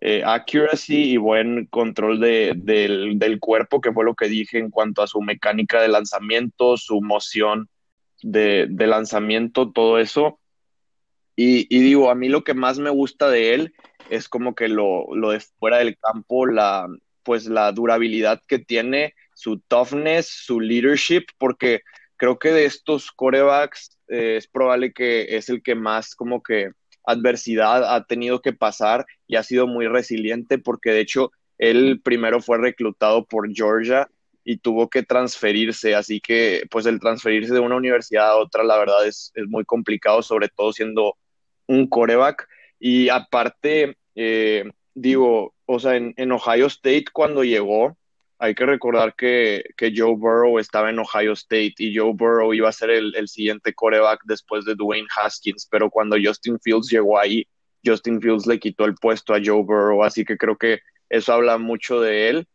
[0.07, 5.01] eh, accuracy y buen control de, del, cuerpo, que fue lo que dije en cuanto
[5.01, 7.69] a su mecánica de lanzamiento, su moción
[8.21, 10.39] de, de lanzamiento, todo eso.
[11.35, 13.73] Y, y, digo, a mí lo que más me gusta de él
[14.11, 16.87] es como que lo, lo de fuera del campo, la,
[17.23, 21.81] pues la durabilidad que tiene, su toughness, su leadership, porque
[22.15, 26.73] creo que de estos corebacks eh, es probable que es el que más como que
[27.07, 32.41] adversidad ha tenido que pasar y ha sido muy resiliente porque de hecho él primero
[32.41, 34.07] fue reclutado por Georgia
[34.43, 38.77] y tuvo que transferirse, así que pues el transferirse de una universidad a otra la
[38.77, 41.15] verdad es, es muy complicado, sobre todo siendo
[41.67, 42.47] un coreback
[42.79, 47.97] y aparte, eh, digo, o sea, en, Ohio State cuando llegó,
[48.39, 52.73] hay que recordar que, Joe Burrow estaba en Ohio State y Joe Burrow iba a
[52.73, 57.47] ser el, el, siguiente coreback después de Dwayne Haskins, pero cuando Justin Fields llegó ahí,
[57.85, 61.57] Justin Fields le quitó el puesto a Joe Burrow, así que creo que eso habla
[61.57, 62.47] mucho de él.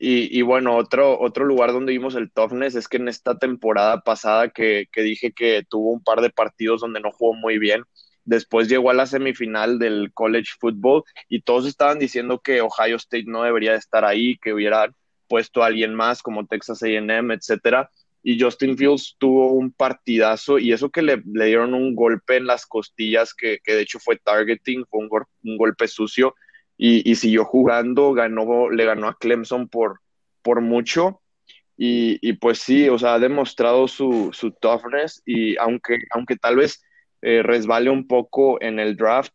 [0.00, 4.00] Y, y bueno, otro, otro lugar donde vimos el toughness es que en esta temporada
[4.02, 7.82] pasada que, que dije que tuvo un par de partidos donde no jugó muy bien,
[8.28, 13.24] Después llegó a la semifinal del college football y todos estaban diciendo que Ohio State
[13.26, 14.92] no debería de estar ahí, que hubiera
[15.28, 17.90] puesto a alguien más como Texas A&M, etcétera.
[18.22, 22.66] Y Justin Fields tuvo un partidazo y eso que le, dieron un golpe en las
[22.66, 26.34] costillas, que, de hecho fue targeting, fue un, golpe sucio
[26.76, 30.00] y, siguió jugando, ganó, le ganó a Clemson por,
[30.42, 31.20] por mucho.
[31.76, 36.56] Y, y, pues sí, o sea, ha demostrado su, su toughness y aunque, aunque tal
[36.56, 36.82] vez
[37.22, 39.34] eh, resbale un poco en el draft,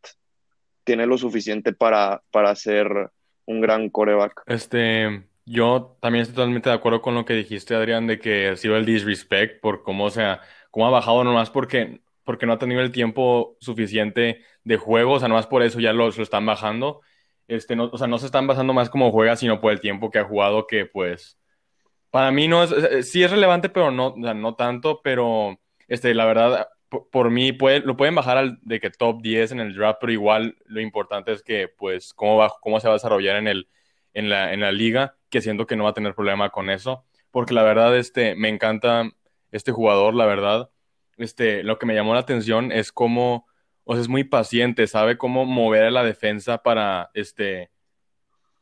[0.83, 3.09] tiene lo suficiente para, para ser
[3.45, 4.43] un gran coreback.
[4.47, 8.55] Este, yo también estoy totalmente de acuerdo con lo que dijiste, Adrián, de que ha
[8.55, 12.81] sido el disrespect por cómo, sea, cómo ha bajado nomás porque, porque no ha tenido
[12.81, 17.01] el tiempo suficiente de juego, o sea, nomás por eso ya lo, lo están bajando.
[17.47, 20.09] Este, no, o sea, no se están basando más como juega, sino por el tiempo
[20.09, 21.37] que ha jugado, que pues,
[22.09, 26.67] para mí no es, sí es relevante, pero no, no tanto, pero, este, la verdad,
[27.11, 30.57] por, mí lo pueden bajar al de que top 10 en el draft, pero igual
[30.65, 33.67] lo importante es que, pues, cómo, va, cómo se va a desarrollar en, el,
[34.13, 37.05] en, la, en la liga, que siento que no va a tener problema con eso,
[37.31, 39.09] porque la verdad, este, me encanta
[39.51, 40.69] este jugador, la verdad.
[41.17, 43.47] Este, lo que me llamó la atención es cómo,
[43.83, 47.71] o sea, es muy paciente, sabe cómo mover a la defensa para, este,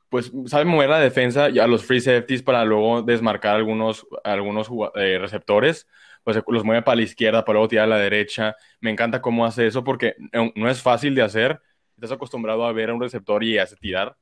[0.07, 5.17] pues, sabe mover la defensa a los free safeties para luego desmarcar algunos, algunos eh,
[5.19, 5.87] receptores
[6.23, 8.55] pues los mueve para la izquierda, para luego tirar a la derecha.
[8.79, 10.15] Me encanta cómo hace eso porque
[10.55, 11.59] no es fácil de hacer.
[11.95, 14.15] Estás acostumbrado a ver a un receptor y hace tirar.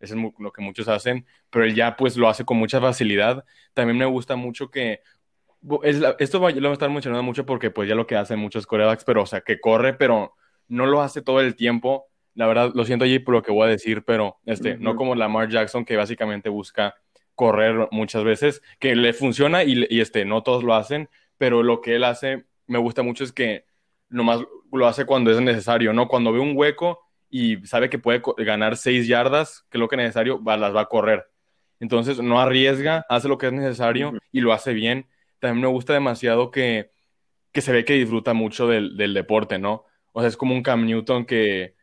[0.00, 3.44] Eso es lo que muchos hacen, pero él ya pues lo hace con mucha facilidad.
[3.72, 5.00] También me gusta mucho que
[6.18, 9.04] esto lo voy a estar mencionando mucho porque pues ya lo que hacen muchos corebacks,
[9.04, 10.34] pero o sea, que corre, pero
[10.68, 12.06] no lo hace todo el tiempo.
[12.34, 15.14] La verdad, lo siento allí por lo que voy a decir, pero este, no como
[15.14, 16.94] Lamar Jackson que básicamente busca
[17.34, 21.80] correr muchas veces, que le funciona y, y este, no todos lo hacen, pero lo
[21.80, 23.64] que él hace, me gusta mucho es que
[24.08, 24.40] nomás
[24.72, 26.08] lo hace cuando es necesario, ¿no?
[26.08, 27.00] Cuando ve un hueco
[27.36, 30.82] y sabe que puede ganar seis yardas, que es lo que es necesario, las va
[30.82, 31.26] a correr.
[31.80, 35.08] Entonces no arriesga, hace lo que es necesario y lo hace bien.
[35.40, 36.92] También me gusta demasiado que,
[37.50, 39.84] que se ve que disfruta mucho del, del, deporte, ¿no?
[40.12, 41.74] O sea, es como un Cam Newton que,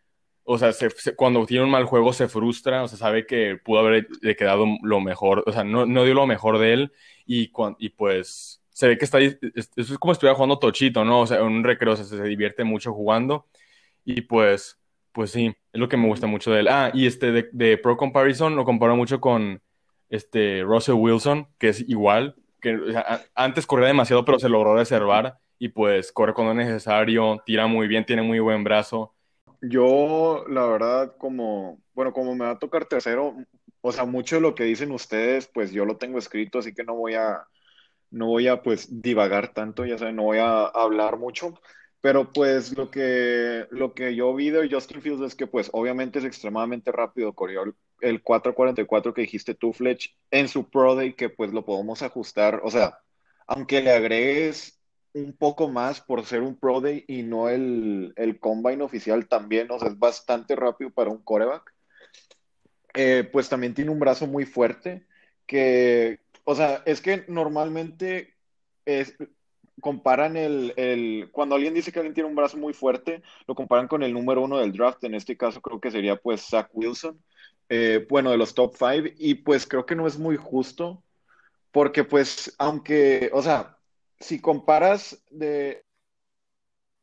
[0.45, 0.71] o sea,
[1.17, 5.01] cuando tiene un mal juego se frustra, o sea, sabe que pudo haber quedado lo
[5.01, 6.93] mejor, o sea, no, no dio lo mejor de él
[7.25, 9.37] y, y pues se ve que está, es,
[9.75, 11.19] es como si estuviera jugando tochito, ¿no?
[11.19, 13.49] O sea, un recreo, o sea, se divierte mucho jugando
[14.05, 14.80] y pues,
[15.11, 16.67] pues sí, es lo que me gusta mucho de él.
[16.67, 19.61] Ah, y este de, Pro Comparison lo comparo mucho con
[20.09, 22.77] este Russell Wilson, que es igual, que
[23.35, 27.87] antes corría demasiado, pero se logró reservar y pues corre cuando es necesario, tira muy
[27.87, 29.13] bien, tiene muy buen brazo.
[29.61, 33.35] Yo, la verdad, como, bueno, como me va a tocar tercero,
[33.81, 36.83] o sea, mucho de lo que dicen ustedes, pues yo lo tengo escrito, así que
[36.83, 37.45] no voy a,
[38.09, 41.53] no voy a pues divagar tanto, ya saben, no voy a hablar mucho,
[42.01, 46.19] pero pues lo que, lo que yo vi de Justin Fields es que pues obviamente
[46.19, 47.63] es extremadamente rápido, corrió
[48.01, 52.61] el 444 que dijiste tú, Fletch, en su Pro Day, que pues lo podemos ajustar,
[52.63, 52.99] o sea,
[53.47, 54.79] aunque le agregues
[55.13, 59.69] un poco más por ser un Pro Day y no el, el Combine oficial también,
[59.71, 61.73] o sea, es bastante rápido para un coreback.
[62.93, 65.05] Eh, pues también tiene un brazo muy fuerte,
[65.45, 68.35] que, o sea, es que normalmente
[68.85, 69.15] es,
[69.81, 73.87] comparan el, el, cuando alguien dice que alguien tiene un brazo muy fuerte, lo comparan
[73.87, 77.21] con el número uno del draft, en este caso creo que sería pues Zach Wilson,
[77.67, 81.03] eh, bueno, de los top five, y pues creo que no es muy justo,
[81.71, 83.77] porque pues, aunque, o sea,
[84.19, 85.83] si comparas de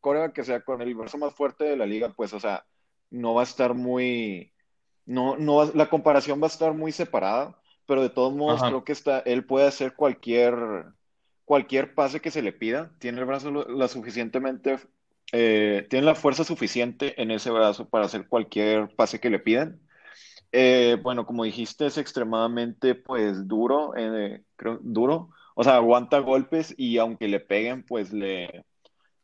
[0.01, 2.65] Corea que sea con el brazo más fuerte de la liga, pues, o sea,
[3.11, 4.53] no va a estar muy,
[5.07, 8.69] no, no, la comparación va a estar muy separada, pero de todos modos Ajá.
[8.69, 10.55] creo que está, él puede hacer cualquier,
[11.49, 14.79] cualquier pase que se le pida, tiene el brazo la suficientemente,
[15.33, 19.81] eh, tiene la fuerza suficiente en ese brazo para hacer cualquier pase que le pidan.
[20.53, 25.31] Eh, bueno, como dijiste, es extremadamente, pues, duro, eh, creo, duro.
[25.55, 28.67] O sea, aguanta golpes y aunque le peguen, pues, le,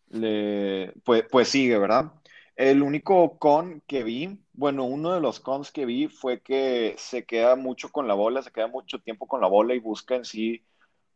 [0.08, 2.12] le, pues, pues sigue, ¿verdad?
[2.56, 7.26] El único con que vi, bueno, uno de los cons que vi fue que se
[7.26, 10.24] queda mucho con la bola, se queda mucho tiempo con la bola y busca en
[10.24, 10.64] sí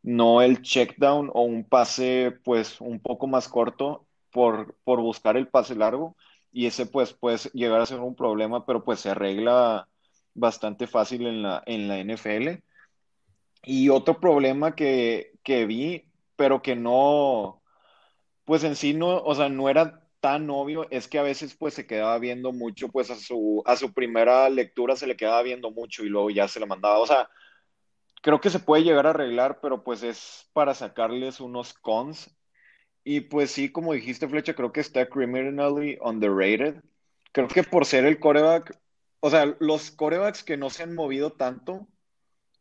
[0.02, 5.37] no el check down o un pase, pues, un poco más corto por, por buscar
[5.37, 6.16] el pase largo.
[6.52, 9.88] Y ese, pues, puede llegar a ser un problema, pero pues se arregla
[10.34, 12.62] bastante fácil en la, en la NFL.
[13.64, 16.04] Y otro problema que, que vi,
[16.37, 17.62] pero que no,
[18.44, 21.74] pues en sí no, o sea, no era tan obvio, es que a veces pues
[21.74, 25.70] se quedaba viendo mucho, pues a su, a su primera lectura se le quedaba viendo
[25.70, 26.98] mucho y luego ya se la mandaba.
[26.98, 27.28] O sea,
[28.22, 32.35] creo que se puede llegar a arreglar, pero pues es para sacarles unos cons.
[33.04, 36.83] Y pues sí, como dijiste, Flecha, creo que está criminally underrated.
[37.33, 38.78] Creo que por ser el coreback,
[39.20, 41.88] o sea, los corebacks que no se han movido tanto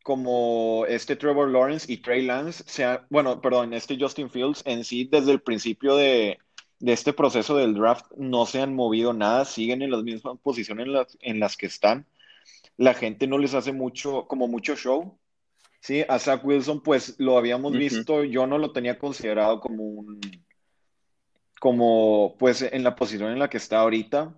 [0.02, 5.08] como este Trevor Lawrence y Trey Lance, sea, bueno, perdón, este Justin Fields en sí
[5.10, 6.38] desde el principio de,
[6.80, 10.86] de este proceso del draft no se han movido nada, siguen en las mismas posiciones
[10.86, 12.06] en las, en las que están.
[12.76, 15.18] La gente no les hace mucho, como mucho show.
[15.80, 20.20] Sí, a Zach Wilson, pues lo habíamos visto, yo no lo tenía considerado como un,
[21.60, 24.34] como pues en la posición en la que está ahorita.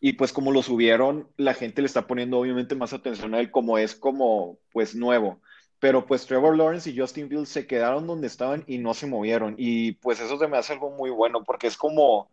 [0.00, 3.50] Y pues como lo subieron, la gente le está poniendo obviamente más atención a él
[3.50, 5.40] como es como pues nuevo.
[5.78, 9.54] Pero pues Trevor Lawrence y Justin Fields se quedaron donde estaban y no se movieron.
[9.58, 12.28] Y pues eso se me hace algo muy bueno porque es como,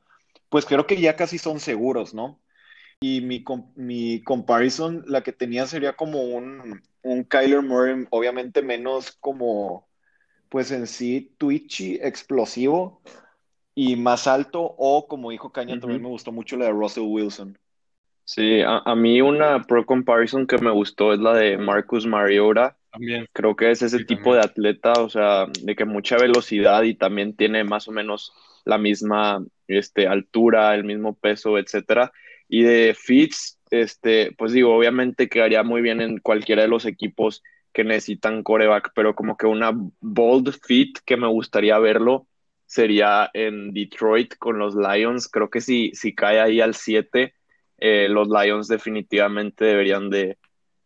[0.49, 2.39] pues creo que ya casi son seguros, ¿no?
[3.01, 8.61] Y mi, com- mi comparison, la que tenía sería como un, un Kyler Murray, obviamente
[8.61, 9.87] menos como,
[10.49, 13.01] pues en sí, twitchy, explosivo
[13.73, 17.57] y más alto, o como dijo Caña, también me gustó mucho la de Russell Wilson.
[18.25, 22.77] Sí, a, a mí una pro comparison que me gustó es la de Marcus Mariota.
[22.91, 26.83] También, Creo que es ese sí, tipo de atleta, o sea, de que mucha velocidad
[26.83, 28.33] y también tiene más o menos
[28.65, 32.11] la misma este, altura, el mismo peso, etcétera.
[32.49, 37.41] Y de Fitz, este, pues digo, obviamente quedaría muy bien en cualquiera de los equipos
[37.71, 42.27] que necesitan coreback, pero como que una bold fit que me gustaría verlo
[42.65, 45.29] sería en Detroit con los Lions.
[45.29, 47.33] Creo que si, si cae ahí al 7,
[47.77, 50.37] eh, los Lions definitivamente deberían de,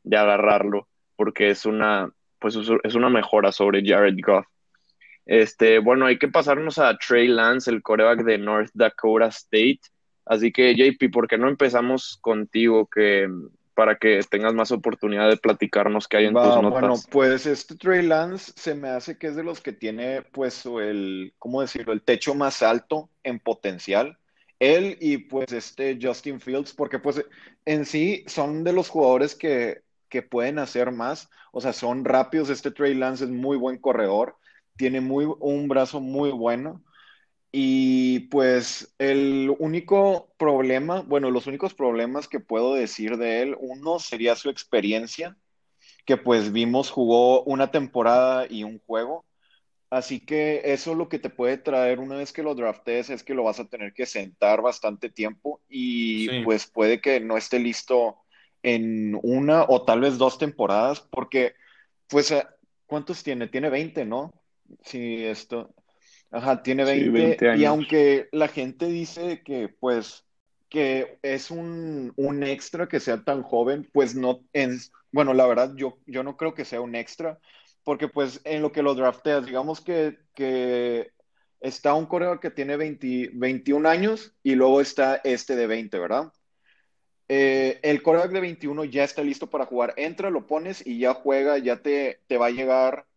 [0.04, 4.46] de agarrarlo porque es una, pues es una mejora sobre Jared Goff.
[5.26, 9.80] Este, bueno, hay que pasarnos a Trey Lance, el coreback de North Dakota State.
[10.26, 13.30] Así que, JP, ¿por qué no empezamos contigo que,
[13.74, 17.08] para que tengas más oportunidad de platicarnos qué hay en tus Va, bueno, notas?
[17.10, 21.34] pues este Trey Lance se me hace que es de los que tiene, pues, el,
[21.40, 21.94] ¿cómo decirlo?
[21.94, 24.18] El techo más alto en potencial.
[24.60, 27.22] Él y pues este Justin Fields, porque pues
[27.66, 31.30] en sí son de los jugadores que, que pueden hacer más.
[31.52, 32.50] O sea, son rápidos.
[32.50, 34.38] Este Trey Lance es muy buen corredor,
[34.78, 36.82] tiene muy, un brazo muy bueno.
[37.56, 44.00] Y pues el único problema, bueno, los únicos problemas que puedo decir de él, uno
[44.00, 45.38] sería su experiencia
[46.06, 49.26] que pues vimos jugó una temporada y un juego.
[49.92, 53.36] Así que eso lo que te puede traer una vez que lo draftes es que
[53.36, 57.60] lo vas a tener que sentar bastante tiempo y Sí, pues puede que no esté
[57.60, 58.18] listo
[58.64, 61.54] en una o tal vez dos temporadas porque
[62.08, 62.44] pues eh,
[62.88, 63.48] ¿cuántos tiene?
[63.48, 64.32] Tiene 20, ¿no?
[64.84, 65.70] Sí, esto.
[66.34, 67.66] Ajá, tiene Sí, 20 20 y años.
[67.66, 70.26] aunque la gente dice que pues
[70.70, 74.80] que es un, un extra que sea tan joven, pues no, en,
[75.12, 77.40] bueno, la verdad yo, yo no creo que sea un extra,
[77.84, 81.12] porque pues en lo que lo drafteas, digamos que, que
[81.62, 86.34] está un coreo que tiene 20 21 años y luego está este de 20, ¿verdad?
[87.30, 89.94] eh, el coreback de 21 ya está listo para jugar.
[89.98, 93.08] Entra, lo pones y ya juega, ya te, te va a llegar,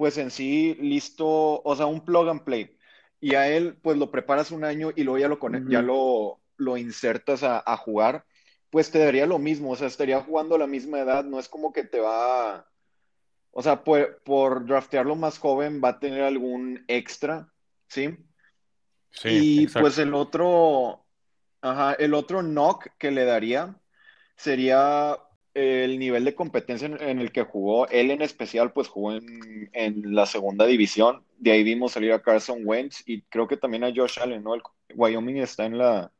[0.00, 2.74] pues en sí, listo, o sea, un plug and play.
[3.20, 5.38] Y a él, pues lo preparas un año y luego ya lo,
[5.68, 8.24] ya lo, lo insertas a, a, jugar,
[8.70, 11.50] pues te daría lo mismo, o sea, estaría jugando a la misma edad, no es
[11.50, 12.66] como que te va,
[13.50, 17.52] o sea, por, por draftearlo más joven va a tener algún extra,
[17.86, 18.16] ¿sí?
[19.10, 21.04] Sí, y pues el otro,
[21.60, 23.78] Ajá, el otro knock que le daría
[24.34, 25.18] sería
[25.54, 27.88] el nivel de competencia en, el que jugó.
[27.88, 31.24] Él en especial, pues jugó en, la segunda división.
[31.38, 34.54] De ahí vimos salir a Carson Wentz y creo que también a Josh Allen, ¿no?
[34.54, 34.62] El
[34.94, 36.12] Wyoming está en la,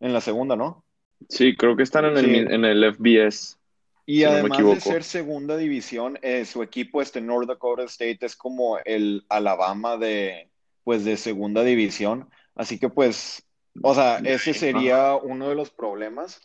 [0.00, 0.84] en la segunda, ¿no?
[1.28, 3.58] Sí, creo que están en, el, en el FBS.
[4.06, 8.78] Y además de ser segunda división, eh, su equipo, este North Dakota State, es como
[8.86, 10.48] el Alabama de,
[10.82, 12.30] pues, de segunda división.
[12.54, 13.46] Así que, pues,
[13.82, 16.40] o sea, ese sería uno de los problemas,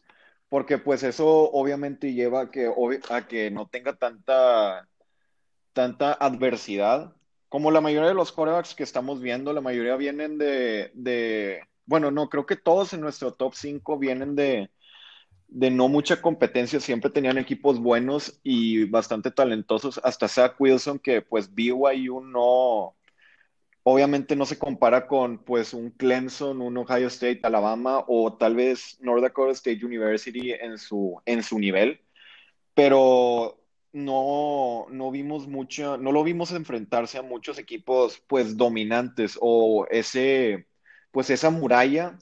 [0.54, 2.72] porque pues eso obviamente lleva a que,
[3.10, 4.88] a que no tenga tanta,
[5.74, 7.16] tanta adversidad.
[7.50, 12.12] Como la mayoría de los corebacks que estamos viendo, la mayoría vienen de, de bueno,
[12.12, 14.70] no, creo que todos en nuestro top 5 vienen de,
[15.48, 21.24] de no mucha competencia, siempre tenían equipos buenos y bastante talentosos, hasta Zach Wilson, que
[21.24, 22.96] pues BYU no,
[23.84, 28.98] obviamente no se compara con pues un Clemson, un Ohio State, Alabama o tal vez
[29.02, 32.02] North Dakota State University en su, en su nivel,
[32.74, 33.60] pero
[33.94, 40.68] no, no vimos mucho, no lo vimos enfrentarse a muchos equipos pues dominantes o ese,
[41.12, 42.18] pues esa muralla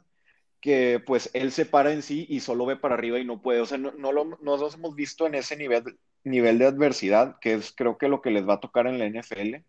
[0.62, 3.62] que pues él se para en sí y solo ve para arriba y no puede,
[3.62, 7.38] o sea, no, no lo, no los hemos visto en ese nivel, nivel de adversidad,
[7.40, 9.64] que es creo que lo que les va a tocar en la NFL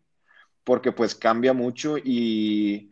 [0.64, 2.90] porque pues cambia mucho y,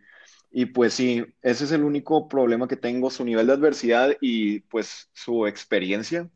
[0.51, 4.61] y pues sí, ese es el único problema que tengo, su nivel de adversidad y
[4.61, 6.29] pues su experiencia.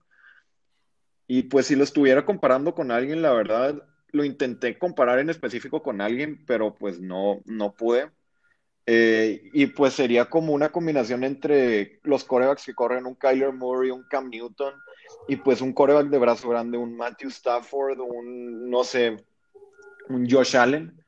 [1.26, 3.82] Y pues si lo estuviera comparando con alguien, la verdad,
[4.12, 8.10] lo intenté comparar en específico con alguien, pero pues no, no pude.
[8.86, 13.90] Eh, y pues sería como una combinación entre los corebacks que corren un Kyler Murray,
[13.90, 14.74] un Cam Newton,
[15.26, 19.16] y pues un coreback de brazo grande, un Matthew Stafford, un, no sé,
[20.08, 21.03] un Josh Allen.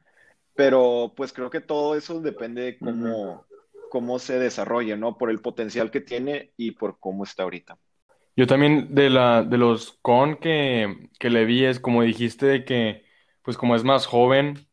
[0.56, 3.46] Pero pues creo que todo eso depende de cómo,
[3.90, 5.18] cómo se desarrolle, ¿no?
[5.18, 7.78] Por el potencial que tiene y por cómo está ahorita.
[8.36, 12.64] Yo también de la de los con que, que le vi es como dijiste de
[12.64, 13.06] que
[13.42, 14.66] pues como es más joven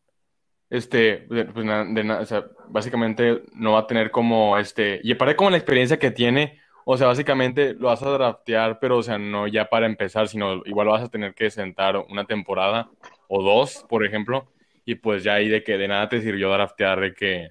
[0.69, 5.51] este pues de, o sea, básicamente no va a tener como este y aparte como
[5.51, 9.47] la experiencia que tiene o sea básicamente lo vas a draftear pero o sea no
[9.47, 12.89] ya para empezar sino igual vas a tener que sentar una temporada
[13.27, 14.47] o dos por ejemplo
[14.85, 17.49] y pues ya ahí de que de nada te sirvió draftear de que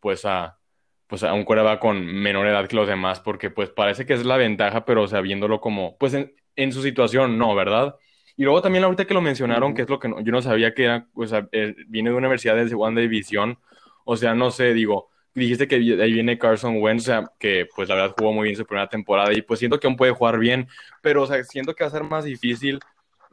[0.00, 0.58] pues a
[1.06, 4.24] pues a un va con menor edad que los demás porque pues parece que es
[4.24, 7.96] la ventaja pero o sea viéndolo como pues en, su situación no verdad
[8.36, 10.84] y luego también ahorita que lo mencionaron que es lo que yo no sabía que
[10.84, 13.58] era o sea eh, viene de una universidad de segunda división
[14.04, 17.88] o sea no sé digo dijiste que ahí viene Carson Wentz, o sea, que pues
[17.88, 20.38] la verdad jugó muy bien su primera temporada y pues siento que aún puede jugar
[20.38, 20.68] bien,
[21.00, 22.80] pero o sea, siento que va a ser más difícil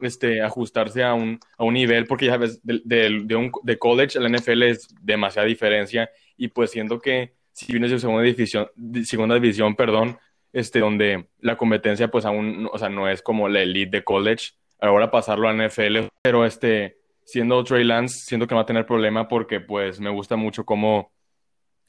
[0.00, 2.80] este, ajustarse a un, a un nivel, porque ya ves, de,
[3.24, 7.72] de, un, de college a la NFL es demasiada diferencia, y pues siento que si
[7.72, 8.68] vienes de segunda división,
[9.04, 10.18] segunda división, perdón,
[10.52, 14.52] este, donde la competencia pues aún, o sea, no es como la elite de college,
[14.80, 19.28] ahora pasarlo a NFL, pero este, siendo Trey Lance, siento que va a tener problema
[19.28, 21.12] porque pues me gusta mucho cómo,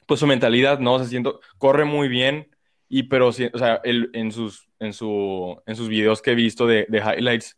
[0.06, 0.94] pues su mentalidad, ¿no?
[0.94, 2.48] O siento, corre muy bien,
[2.88, 6.66] y pero, o sea, él, en sus, en su, en sus videos que he visto
[6.66, 7.56] de, de highlights,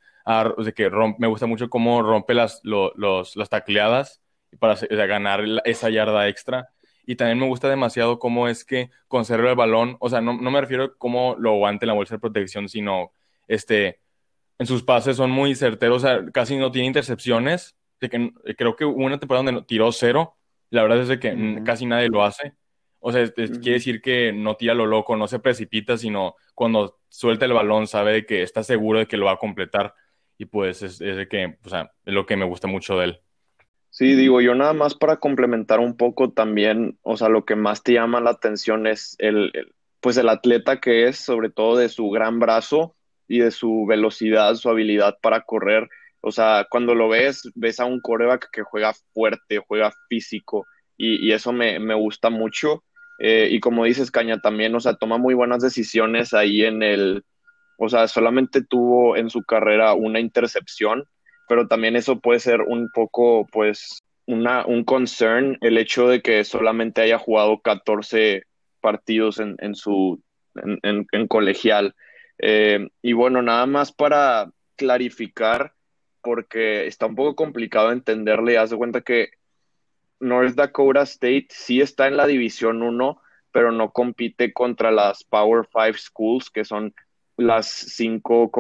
[0.75, 4.21] que me gusta mucho cómo rompe las, las tacleadas
[4.59, 4.75] para
[5.07, 6.69] ganar esa yarda extra.
[7.07, 9.97] Y también me gusta demasiado cómo es que conserva el balón.
[10.01, 13.13] O sea, no, me refiero a cómo lo aguante en la bolsa de protección, sino
[13.49, 14.01] este,
[14.59, 16.05] en sus pases son muy certeros.
[16.05, 17.77] O sea, casi no tiene intercepciones.
[18.01, 20.37] De que, creo que hubo una temporada donde tiró cero.
[20.71, 22.55] La verdad es de que casi nadie lo hace.
[23.01, 27.47] O sea, quiere decir que no tira lo loco, no se precipita, sino cuando suelta
[27.47, 29.95] el balón sabe que está seguro de que lo va a completar
[30.41, 33.21] y pues es, de que, o sea, es lo que me gusta mucho de él.
[33.91, 37.83] Sí, digo, yo nada más para complementar un poco también, o sea, lo que más
[37.83, 39.53] te llama la atención es el,
[40.01, 42.97] pues el atleta que es, sobre todo de su gran brazo
[43.29, 45.91] y de su velocidad, su habilidad para correr.
[46.23, 50.67] O sea, cuando lo ves, ves a un coreback que juega fuerte, juega físico,
[50.97, 52.83] y, eso me, gusta mucho.
[53.19, 57.25] Eh, y como dices, Caña, también, o sea, toma muy buenas decisiones ahí en el,
[57.83, 61.05] o sea, solamente tuvo en su carrera una intercepción,
[61.49, 66.45] pero también eso puede ser un poco, pues, una, un concern el hecho de que
[66.45, 68.43] solamente haya jugado 14
[68.83, 70.23] partidos en, en su
[70.55, 71.95] en, colegial.
[72.37, 75.73] Eh, y bueno, nada más para clarificar,
[76.21, 79.31] porque está un poco complicado entenderle, haz de cuenta que
[80.21, 83.19] North Dakota State sí está en la División 1,
[83.53, 86.95] pero no compite contra las Power Five Schools, que son
[87.41, 88.51] las cinco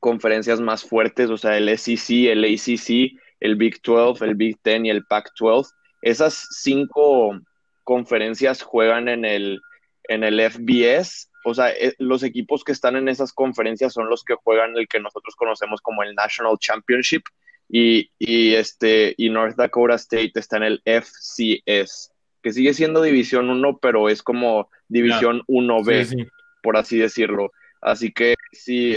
[0.00, 4.84] conferencias más fuertes, o sea, el SEC, el ACC, el Big 12, el Big 10
[4.84, 5.72] y el Pac 12.
[6.02, 7.40] Esas cinco
[7.84, 9.60] conferencias juegan en el,
[10.08, 14.24] en el FBS, o sea, eh, los equipos que están en esas conferencias son los
[14.24, 17.22] que juegan el que nosotros conocemos como el National Championship
[17.68, 23.50] y, y este, y North Dakota State está en el FCS, que sigue siendo División
[23.50, 26.30] 1, pero es como División 1B,
[26.62, 27.52] por así decirlo.
[27.84, 28.94] Así que sí,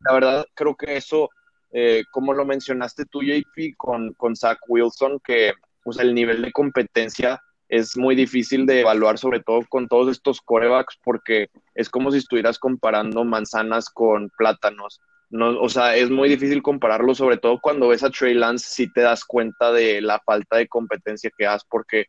[0.00, 1.28] la verdad creo que eso,
[1.72, 6.52] eh, como lo mencionaste tú, JP, con, con Zach Wilson, que pues, el nivel de
[6.52, 12.12] competencia es muy difícil de evaluar, sobre todo con todos estos corebacks, porque es como
[12.12, 15.00] si estuvieras comparando manzanas con plátanos.
[15.30, 18.90] No, o sea, es muy difícil compararlo, sobre todo cuando ves a Trey Lance, si
[18.92, 22.06] te das cuenta de la falta de competencia que has, porque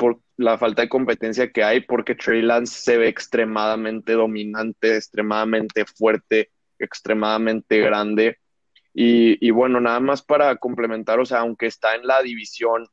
[0.00, 5.84] por la falta de competencia que hay, porque Trey Lance se ve extremadamente dominante, extremadamente
[5.84, 8.38] fuerte, extremadamente grande.
[8.94, 12.88] Y, bueno, nada más para complementar, o sea, aunque está en la división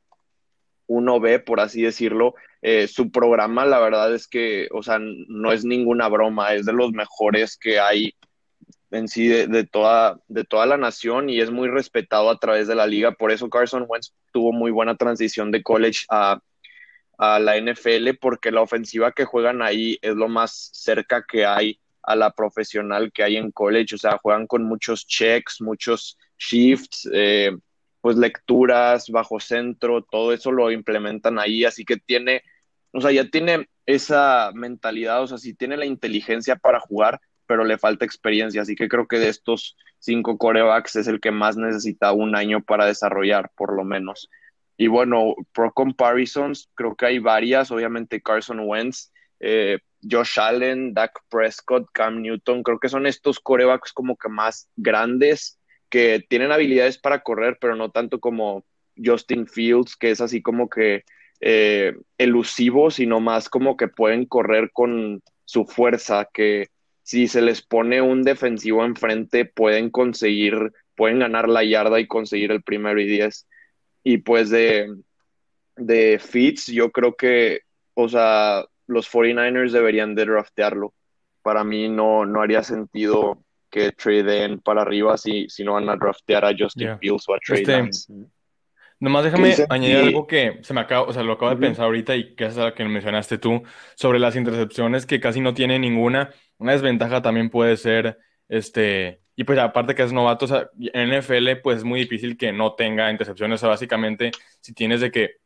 [0.86, 5.64] 1B, por así decirlo, eh, su programa, la verdad es que, o sea, no es
[5.64, 8.14] ninguna broma, es de los mejores que hay
[8.90, 12.74] en sí de, toda, de toda la nación y es muy respetado a través de
[12.74, 13.12] la liga.
[13.12, 16.40] Por eso Carson Wentz tuvo muy buena transición de college a,
[17.18, 21.80] a la NFL, porque la ofensiva que juegan ahí es lo más cerca que hay
[22.02, 23.96] a la profesional que hay en college.
[23.96, 27.50] O sea, juegan con muchos checks, muchos shifts, eh,
[28.00, 31.64] pues lecturas, bajo centro, todo eso lo implementan ahí.
[31.64, 32.42] Así que tiene,
[32.92, 37.64] o sea, ya tiene esa mentalidad, o sea, sí tiene la inteligencia para jugar, pero
[37.64, 38.62] le falta experiencia.
[38.62, 42.62] Así que creo que de estos cinco corebacks es el que más necesita un año
[42.62, 44.30] para desarrollar, por lo menos.
[44.78, 51.20] Y bueno, pro comparisons, creo que hay varias, obviamente Carson Wentz, eh, Josh Allen, Dak
[51.28, 55.58] Prescott, Cam Newton, creo que son estos corebacks como que más grandes,
[55.90, 58.64] que tienen habilidades para correr, pero no tanto como
[58.96, 61.04] Justin Fields, que es así como que
[61.40, 66.68] eh, elusivo, sino más como que pueden correr con su fuerza, que
[67.02, 72.52] si se les pone un defensivo enfrente, pueden conseguir, pueden ganar la yarda y conseguir
[72.52, 73.46] el primero y diez.
[74.02, 74.94] Y pues de,
[75.76, 77.62] de Fitz, yo creo que,
[77.94, 80.94] o sea, los 49ers deberían de draftearlo.
[81.42, 85.96] Para mí no, no haría sentido que traden para arriba si, si no van a
[85.96, 87.90] draftear a Justin Fields o a Trey este,
[89.00, 92.16] Nomás déjame añadir algo que se me acaba, o sea, lo acabo de pensar ahorita
[92.16, 93.62] y que es lo que mencionaste tú,
[93.94, 96.30] sobre las intercepciones que casi no tiene ninguna.
[96.58, 98.18] Una desventaja también puede ser,
[98.48, 102.36] este, y pues aparte que es novato, o sea, en NFL pues es muy difícil
[102.36, 105.36] que no tenga intercepciones, o sea, básicamente si tienes de que,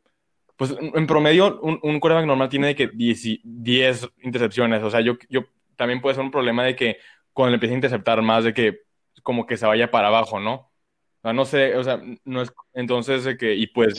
[0.57, 5.01] pues en promedio un, un quarterback normal tiene de que 10, 10 intercepciones, o sea,
[5.01, 6.97] yo, yo también puede ser un problema de que
[7.33, 8.79] cuando le empiece a interceptar más de que
[9.21, 10.53] como que se vaya para abajo, ¿no?
[10.55, 10.71] O
[11.21, 13.93] sea, no sé, o sea, no es, entonces de que, y pues,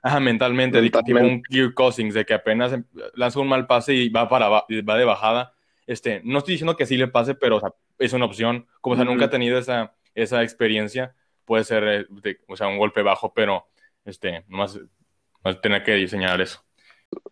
[0.00, 4.10] ajá, mentalmente, tipo un Kirk Cousins, de que apenas em, lanza un mal pase y
[4.10, 5.54] va para, va de bajada,
[5.88, 8.94] este, no estoy diciendo que sí le pase, pero, o sea, es una opción, como,
[8.94, 11.14] o sea, nunca ha tenido esa, esa experiencia,
[11.44, 13.66] puede ser, eh, o sea, un golpe bajo, pero,
[14.04, 14.80] este, nomás,
[15.44, 16.64] más tener que diseñar eso.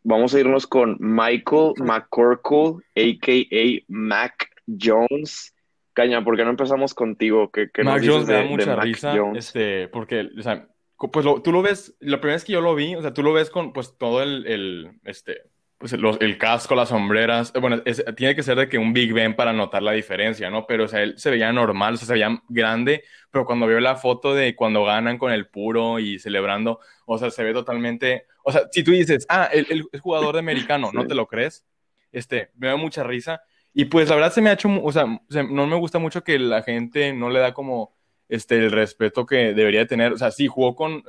[0.03, 3.85] Vamos a irnos con Michael McCorkle, a.k.a.
[3.89, 5.55] Mac Jones,
[5.93, 7.51] Caña, ¿por qué no empezamos contigo?
[7.51, 11.97] ¿Qué, Mac Jones me da mucha risa, este, porque, o sea, pues tú lo ves,
[12.01, 14.23] la primera vez que yo lo vi, o sea, tú lo ves con, pues, todo
[14.23, 15.43] el, el este,
[15.83, 17.83] pues, el casco, las sombreras, bueno,
[18.17, 20.67] tiene que ser de que un Big Ben para notar la diferencia, ¿no?
[20.67, 23.81] Pero, o sea, él se veía normal, o sea, se veía grande, pero cuando veo
[23.81, 28.27] la foto de cuando ganan con el puro y celebrando, o sea, se ve totalmente,
[28.45, 31.67] o sea, si tú dices, ah, el, el jugador de americano, ¿no te lo crees?
[32.13, 33.43] Este, me da mucha risa,
[33.75, 35.07] y pues la verdad se me ha hecho, o sea,
[35.51, 37.95] no me gusta mucho que la gente no le da como
[38.29, 40.13] este, el respeto que debería tener.
[40.13, 41.03] O sea, sí, jugó con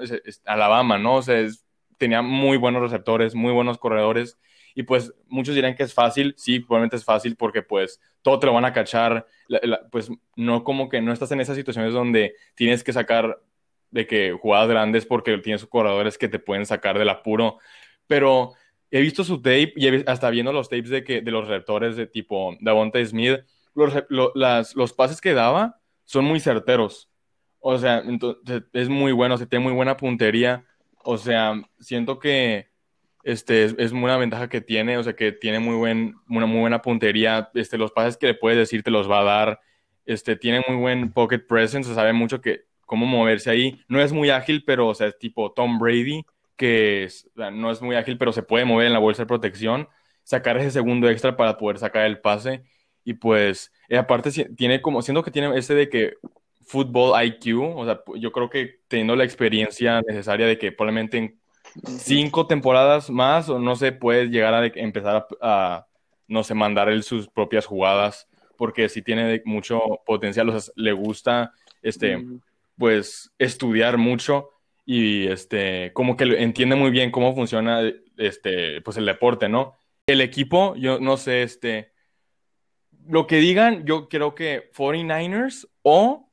[0.45, 1.15] Alabama, ¿no?
[1.15, 1.45] O sea,
[1.97, 4.37] tenía muy buenos receptores, muy buenos corredores.
[4.75, 8.47] Y pues muchos dirán que es fácil, sí, probablemente es fácil porque pues todo te
[8.47, 9.25] lo van a cachar,
[9.91, 13.39] pues no como que no estás en esas situaciones donde tienes que sacar
[13.91, 17.59] de que jugadas grandes porque tienes corredores que te pueden sacar del apuro,
[18.07, 18.53] pero
[18.89, 22.07] he visto su tape y hasta viendo los tapes de, que, de los receptores de
[22.07, 23.39] tipo Davonta Smith,
[23.75, 23.93] los,
[24.35, 27.09] las, los pases que daba son muy certeros.
[27.59, 30.65] O sea, entonces, es muy bueno, se tiene muy buena puntería.
[31.03, 32.67] O sea, siento que
[33.23, 36.81] este, es, una ventaja que tiene, o sea, que tiene muy buen, una muy buena
[36.81, 39.61] puntería, este, los pases que le puedes decir te los va a dar,
[40.05, 44.29] este, tiene muy buen pocket presence, sabe mucho que cómo moverse ahí, no es muy
[44.29, 46.25] ágil, pero, o sea, es tipo Tom Brady,
[46.57, 47.07] que
[47.53, 49.87] no es muy ágil, pero se puede mover en la bolsa de protección,
[50.23, 52.63] sacar ese segundo extra para poder sacar el pase,
[53.05, 56.15] y pues, eh, aparte tiene como, siento que tiene ese de que
[56.65, 61.42] fútbol IQ, o sea, yo creo que teniendo la experiencia necesaria de que probablemente en
[61.99, 65.87] cinco temporadas más, o no sé, puede llegar a empezar a,
[66.27, 70.91] no sé, mandar él sus propias jugadas, porque si tiene mucho potencial, o sea, le
[70.91, 72.25] gusta, este,
[72.77, 74.49] pues, estudiar mucho
[74.85, 77.81] y, este, como que entiende muy bien cómo funciona,
[78.17, 79.75] este, pues, el deporte, ¿no?
[80.05, 81.91] El equipo, yo no sé, este,
[83.07, 86.29] lo que digan, yo creo que 49ers o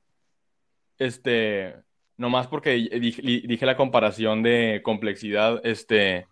[0.99, 1.75] este,
[2.21, 6.27] nomás porque dije, la comparación de complejidad, este,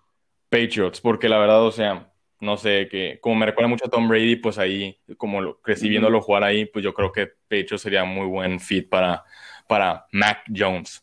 [0.51, 4.07] Patriots, porque la verdad, o sea, no sé, que como me recuerda mucho a Tom
[4.07, 8.05] Brady, pues ahí, como lo, crecí viéndolo jugar ahí, pues yo creo que Patriots sería
[8.05, 9.25] muy buen fit para,
[9.67, 11.03] para Mac Jones.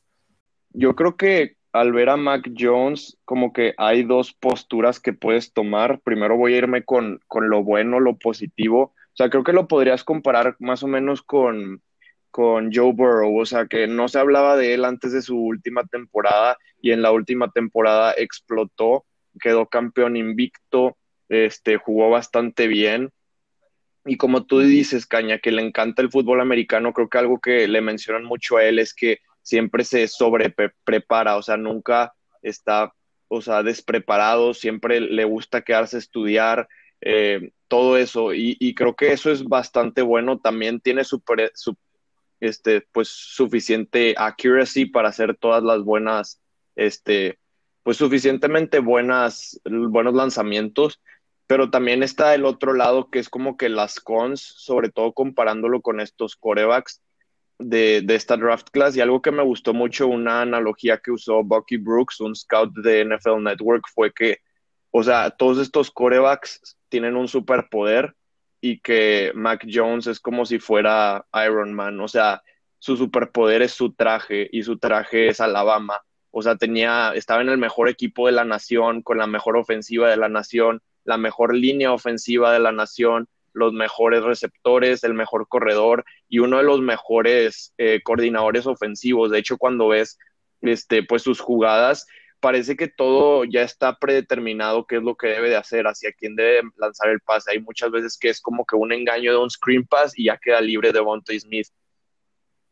[0.69, 5.51] Yo creo que al ver a Mac Jones, como que hay dos posturas que puedes
[5.51, 5.99] tomar.
[6.01, 8.81] Primero voy a irme con, con lo bueno, lo positivo.
[8.83, 11.81] O sea, creo que lo podrías comparar más o menos con,
[12.35, 15.85] con Joe Burrow, o sea, que no se hablaba de él antes de su última
[15.85, 19.05] temporada y en la última temporada explotó,
[19.39, 20.97] quedó campeón invicto,
[21.29, 23.09] este, jugó bastante bien.
[24.03, 27.69] Y como tú dices, Caña, que le encanta el fútbol americano, creo que algo que
[27.69, 32.93] le mencionan mucho a él es que siempre se sobre prepara, o sea, nunca está,
[33.29, 36.67] o sea, despreparado, siempre le gusta quedarse a estudiar,
[36.99, 41.77] eh, todo eso, y, creo que eso es bastante bueno, también tiene super, su,
[42.39, 46.41] este, pues suficiente accuracy para hacer todas las buenas,
[46.75, 47.39] este,
[47.83, 51.01] pues suficientemente buenas, buenos lanzamientos,
[51.47, 55.81] pero también está el otro lado que es como que las cons, sobre todo comparándolo
[55.81, 57.01] con estos corebacks
[57.59, 58.95] de, de esta draft class.
[58.95, 63.05] Y algo que me gustó mucho, una analogía que usó Bucky Brooks, un scout de
[63.05, 64.39] NFL Network, fue que,
[64.91, 68.15] o sea, todos estos corebacks tienen un superpoder
[68.65, 72.41] y que Mac Jones es como si fuera Iron Man, o sea,
[72.79, 76.01] su superpoder es su traje y su traje es Alabama.
[76.31, 80.09] O sea, tenía, estaba en el mejor equipo de la nación, con la mejor ofensiva
[80.09, 85.47] de la nación, la mejor línea ofensiva de la nación, los mejores receptores, el mejor
[85.47, 89.29] corredor y uno de los mejores eh, coordinadores ofensivos.
[89.29, 90.17] De hecho, cuando ves
[90.61, 92.07] este, pues sus jugadas,
[92.45, 96.35] parece que todo ya está predeterminado qué es lo que debe de hacer, hacia quién
[96.35, 97.49] debe lanzar el pase.
[97.49, 100.37] Hay muchas veces que es como que un engaño de un screen pass y ya
[100.37, 101.69] queda libre de Smith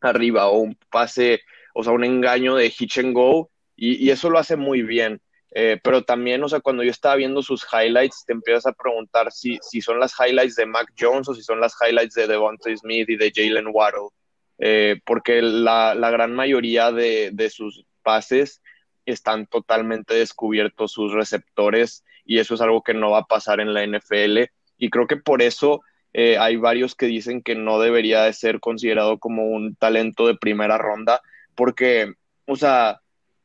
[0.00, 1.40] arriba, o un pase,
[1.74, 5.20] o sea, un engaño de hitch and go, y, eso lo hace muy bien.
[5.50, 9.32] Eh, pero también, o sea, cuando yo estaba viendo sus highlights, te empiezas a preguntar
[9.32, 12.76] si, si son las highlights de Mac Jones o si son las highlights de Devontae
[12.76, 14.10] Smith y de Jalen Waddle,
[14.58, 18.60] eh, porque la, la, gran mayoría de, de sus pases
[19.06, 23.74] están totalmente descubiertos sus receptores y eso es algo que no va a pasar en
[23.74, 25.82] la NFL y creo que por eso
[26.12, 30.36] eh, hay varios que dicen que no debería de ser considerado como un talento de
[30.36, 31.20] primera ronda
[31.54, 32.14] porque,
[32.46, 33.00] o sea,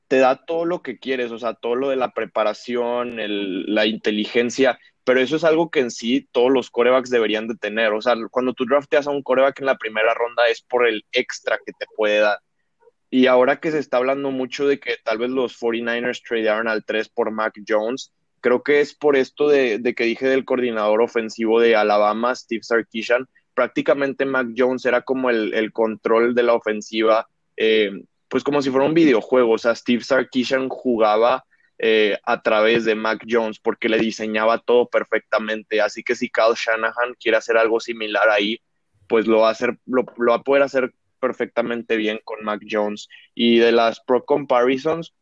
[0.07, 4.79] te da todo lo que quieres, o sea, todo lo de la preparación, la inteligencia,
[5.03, 8.15] pero eso es algo que en sí todos los corebacks deberían de tener, o sea,
[8.31, 11.73] cuando tú drafteas a un coreback en la primera ronda es por el extra que
[11.73, 12.39] te puede dar
[13.09, 16.85] y ahora que se está hablando mucho de que tal vez los 49ers tradearon al
[16.85, 21.59] 3 por Mac Jones, creo que es por esto de, que dije del coordinador ofensivo
[21.59, 23.27] de Alabama, Steve Sarkisian.
[23.53, 27.91] Prácticamente Mac Jones era como el, control de la ofensiva, eh,
[28.27, 29.53] pues como si fuera un videojuego.
[29.53, 31.43] O sea, Steve Sarkisian jugaba
[31.77, 35.81] eh, a través de Mac Jones porque le diseñaba todo perfectamente.
[35.81, 38.61] Así que si Kyle Shanahan quiere hacer algo similar ahí,
[39.07, 43.07] pues lo va a, hacer, lo va a poder hacer perfectamente bien con Mac Jones.
[43.35, 45.13] Y de las Pro Comparisons,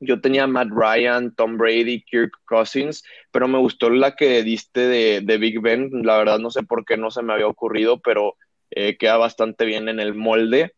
[0.00, 3.02] yo tenía Matt Ryan, Tom Brady, Kirk Cousins,
[3.32, 4.80] pero me gustó la que diste
[5.20, 5.90] de, Big Ben.
[6.04, 8.36] La verdad no sé por qué no se me había ocurrido, pero
[8.70, 10.74] eh, queda bastante bien en el molde.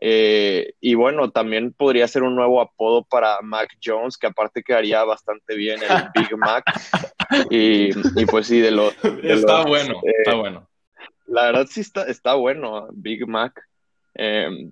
[0.00, 5.04] Eh, y bueno, también podría ser un nuevo apodo para Mac Jones, que aparte quedaría
[5.04, 6.64] bastante bien el Big Mac.
[7.50, 7.92] y,
[8.26, 8.92] pues sí, de los...
[9.22, 10.68] está bueno, eh, está bueno.
[11.26, 13.62] La verdad sí está, está bueno, Big Mac.
[14.14, 14.70] Em,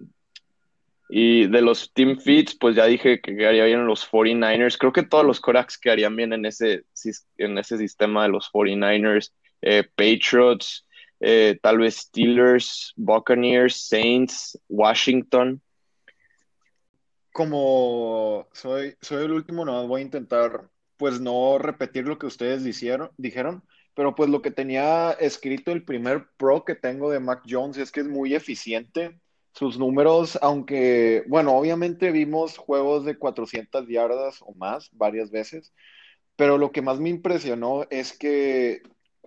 [1.09, 4.79] y de los team fits, pues ya dije que quedaría bien en los 49ers.
[4.79, 6.85] Creo que todos los Corax quedarían bien en ese,
[7.37, 9.33] en ese sistema de los 49ers.
[9.61, 10.87] Eh, Patriots,
[11.19, 15.61] eh, tal vez Steelers, Buccaneers, Saints, Washington.
[17.33, 22.63] Como soy, soy el último, no voy a intentar pues no repetir lo que ustedes
[22.63, 23.63] dijeron, dijeron,
[23.95, 27.91] pero pues lo que tenía escrito el primer pro que tengo de Mac Jones es
[27.91, 29.19] que es muy eficiente.
[29.53, 35.73] Sus números, aunque, bueno, obviamente vimos juegos de 400 yardas o más varias veces,
[36.37, 38.83] pero lo que más me impresionó es que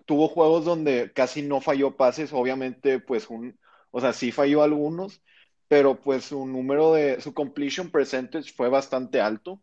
[0.05, 3.59] tuvo juegos donde casi no falló pases, obviamente, pues un,
[3.91, 5.21] o sea, sí falló algunos,
[5.67, 9.61] pero pues su número de, su completion percentage fue bastante alto.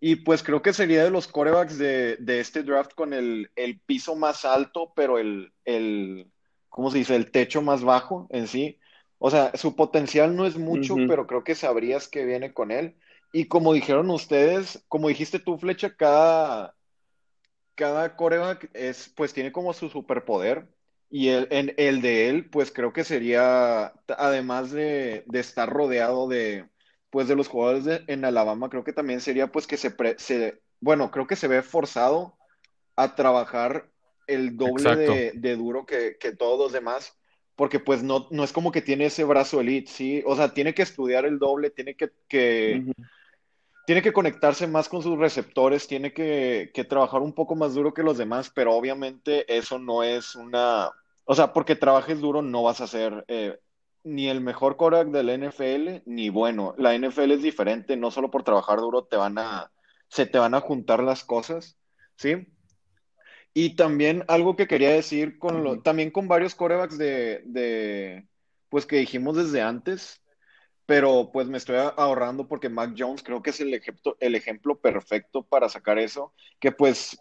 [0.00, 3.50] Y pues creo que sería de los corebacks de, este draft con el,
[3.86, 6.30] piso más alto, pero el, el,
[6.68, 7.16] ¿cómo se dice?
[7.16, 8.78] El techo más bajo en sí.
[9.18, 12.96] O sea, su potencial no es mucho, pero creo que sabrías que viene con él.
[13.32, 16.74] Y como dijeron ustedes, como dijiste tú, Flecha, cada,
[17.74, 20.68] cada coreback es, pues tiene como su superpoder.
[21.10, 26.28] Y el, en, el de él, pues creo que sería, además de, de estar rodeado
[26.28, 26.68] de,
[27.10, 30.60] pues de los jugadores de, en Alabama, creo que también sería pues que se, se,
[30.80, 32.36] bueno, creo que se ve forzado
[32.96, 33.88] a trabajar
[34.26, 37.16] el doble de, duro que, todos los demás,
[37.58, 40.22] porque pues no, no es como que tiene ese brazo elite, ¿sí?
[40.24, 42.12] O sea, tiene que estudiar el doble, tiene que,
[43.84, 47.92] tiene que conectarse más con sus receptores, tiene que, que, trabajar un poco más duro
[47.92, 50.92] que los demás, pero obviamente eso no es una,
[51.24, 53.58] o sea, porque trabajes duro no vas a ser eh,
[54.04, 56.76] ni el mejor quarterback de la NFL, ni bueno.
[56.78, 59.72] La NFL es diferente, no solo por trabajar duro te van a,
[60.06, 61.76] se te van a juntar las cosas,
[62.14, 62.46] ¿sí?
[63.60, 68.24] Y también algo que quería decir con lo, también con varios corebacks de, de,
[68.68, 70.22] pues que dijimos desde antes,
[70.86, 74.78] pero pues me estoy ahorrando porque Mac Jones creo que es el ejemplo, el ejemplo
[74.78, 77.20] perfecto para sacar eso, que pues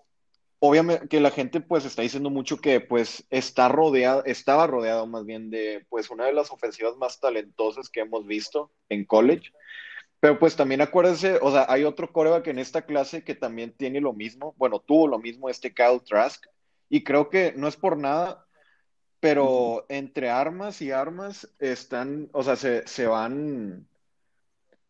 [0.60, 5.26] obviamente que la gente pues está diciendo mucho que pues está rodeado, estaba rodeado más
[5.26, 9.50] bien de pues una de las ofensivas más talentosas que hemos visto en college.
[10.20, 14.01] Pero pues también acuérdense, o sea, hay otro coreback en esta clase que también tiene
[14.01, 16.45] lo mismo, bueno, tuvo lo mismo este Kyle Trask,
[16.89, 18.45] y creo que no es por nada,
[19.20, 23.88] pero entre armas y armas están, o sea, se, se van,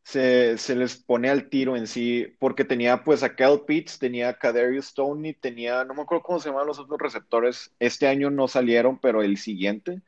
[0.04, 4.38] se, les pone al tiro en sí, porque tenía pues a Cal Pitts, tenía a
[4.38, 8.48] Kadarius Stoney, tenía, no me acuerdo cómo se llaman los otros receptores, este año no
[8.48, 10.02] salieron, pero el siguiente,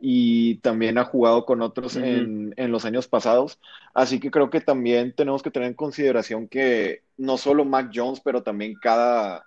[0.00, 3.60] y también ha jugado con otros en, los años pasados,
[3.94, 8.20] así que creo que también tenemos que tener en consideración que no solo Mac Jones,
[8.24, 9.44] pero también cada,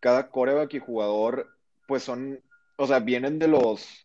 [0.00, 1.48] cada coreback y jugador,
[1.88, 2.40] pues son,
[2.76, 4.04] o sea, vienen de los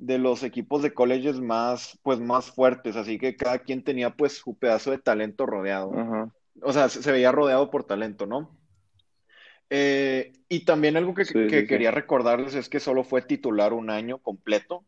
[0.00, 4.38] de los equipos de colleges más, pues, más fuertes, así que cada quien tenía, pues,
[4.38, 5.92] su pedazo de talento rodeado.
[6.62, 8.58] O sea, se, veía rodeado por talento, ¿no?
[9.68, 11.24] Eh, y también algo que,
[11.66, 14.84] quería recordarles es que solo fue titular un año completo.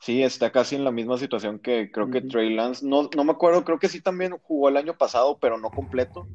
[0.00, 2.86] Sí, está casi en la misma situación que creo que Trey Lance.
[2.86, 6.26] No, no me acuerdo, creo que sí también jugó el año pasado, pero no completo.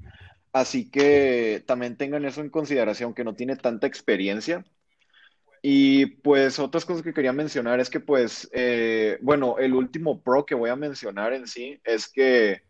[0.53, 4.63] Así que también tengan eso en consideración, que no tiene tanta experiencia.
[5.63, 10.45] Y pues otras cosas que quería mencionar es que pues, eh, bueno, el último pro
[10.45, 12.61] que voy a mencionar en sí es que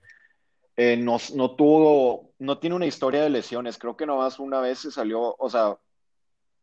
[0.77, 1.19] eh, no,
[1.55, 3.77] tuvo, no tiene una historia de lesiones.
[3.77, 5.77] Creo que nomás una vez se salió, o sea,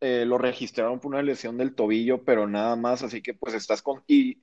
[0.03, 3.81] eh, lo registraron por una lesión del tobillo, pero nada más, así que pues estás
[3.81, 4.03] con...
[4.07, 4.41] Y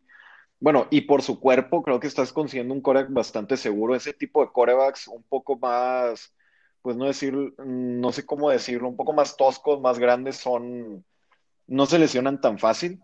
[0.59, 3.95] bueno, y por su cuerpo creo que estás consiguiendo un coreback bastante seguro.
[3.95, 6.35] Ese tipo de corebacks un poco más,
[6.83, 11.05] pues no decir, no sé cómo decirlo, un poco más toscos, más grandes son
[11.71, 13.01] no se lesionan tan fácil,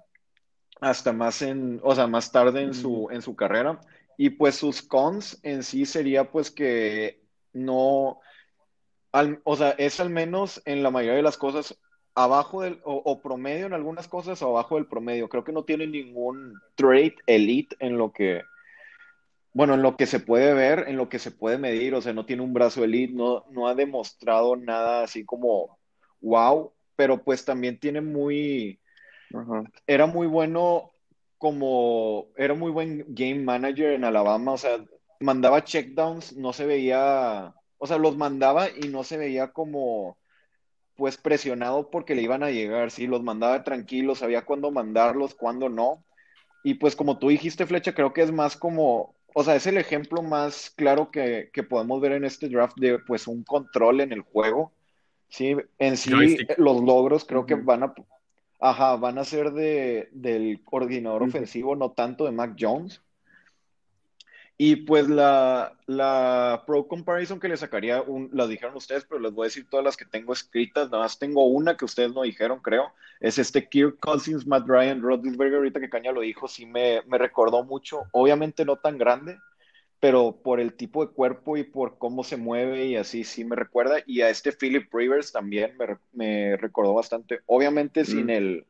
[0.81, 3.81] hasta más en, o sea, más tarde en su, en su carrera.
[4.19, 8.21] Y pues sus cons en sí sería pues que no,
[9.45, 11.79] o sea, es al menos en la mayoría de las cosas
[12.17, 15.29] abajo del, o, promedio en algunas cosas o abajo del promedio.
[15.29, 18.43] Creo que no tiene ningún trait elite en lo que,
[19.53, 22.15] bueno, en lo que se puede ver, en lo que se puede medir, o sea,
[22.15, 25.79] no tiene un brazo elite, no, no ha demostrado nada así como
[26.23, 28.81] wow, pero pues también tiene muy,
[29.87, 30.93] era muy bueno
[31.37, 34.83] como, era muy buen game manager en Alabama, o sea,
[35.21, 40.17] mandaba checkdowns, no se veía, o sea, los mandaba y no se veía como,
[40.97, 45.69] pues presionado porque le iban a llegar, sí, los mandaba tranquilos, sabía cuándo mandarlos, cuándo
[45.69, 46.03] no.
[46.65, 49.77] Y pues como tú dijiste, Flecha, creo que es más como, o sea, es el
[49.79, 54.13] ejemplo más claro que, que podemos ver en este draft de pues un control en
[54.13, 54.73] el juego
[55.29, 56.11] Sí, en sí
[56.57, 57.95] los logros creo que van a,
[58.61, 63.03] ajá, van a ser de, del coordinador ofensivo, no tanto de Mac Jones.
[64.59, 69.33] Y pues la, la Pro Comparison que le sacaría, un, las dijeron ustedes, pero les
[69.33, 70.91] voy a decir todas las que tengo escritas.
[70.91, 72.93] Nada más tengo una que ustedes no dijeron, creo.
[73.21, 75.57] Es este Kirk Cousins, Matt Ryan, Rodlisberger.
[75.57, 78.05] Ahorita que Caña lo dijo, sí me, me recordó mucho.
[78.13, 79.37] Obviamente no tan grande,
[80.01, 83.57] pero por el tipo de cuerpo y por cómo se mueve y así sí me
[83.57, 83.99] recuerda.
[84.07, 85.77] Y a este Philip Rivers también
[86.13, 87.41] me, recordó bastante.
[87.45, 88.31] Obviamente sin mm.
[88.31, 88.67] el,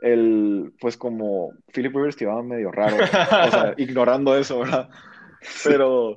[0.00, 4.88] el, pues como Philip Rivers te iba medio raro, o sea, ignorando eso, ¿verdad?
[5.64, 6.14] Pero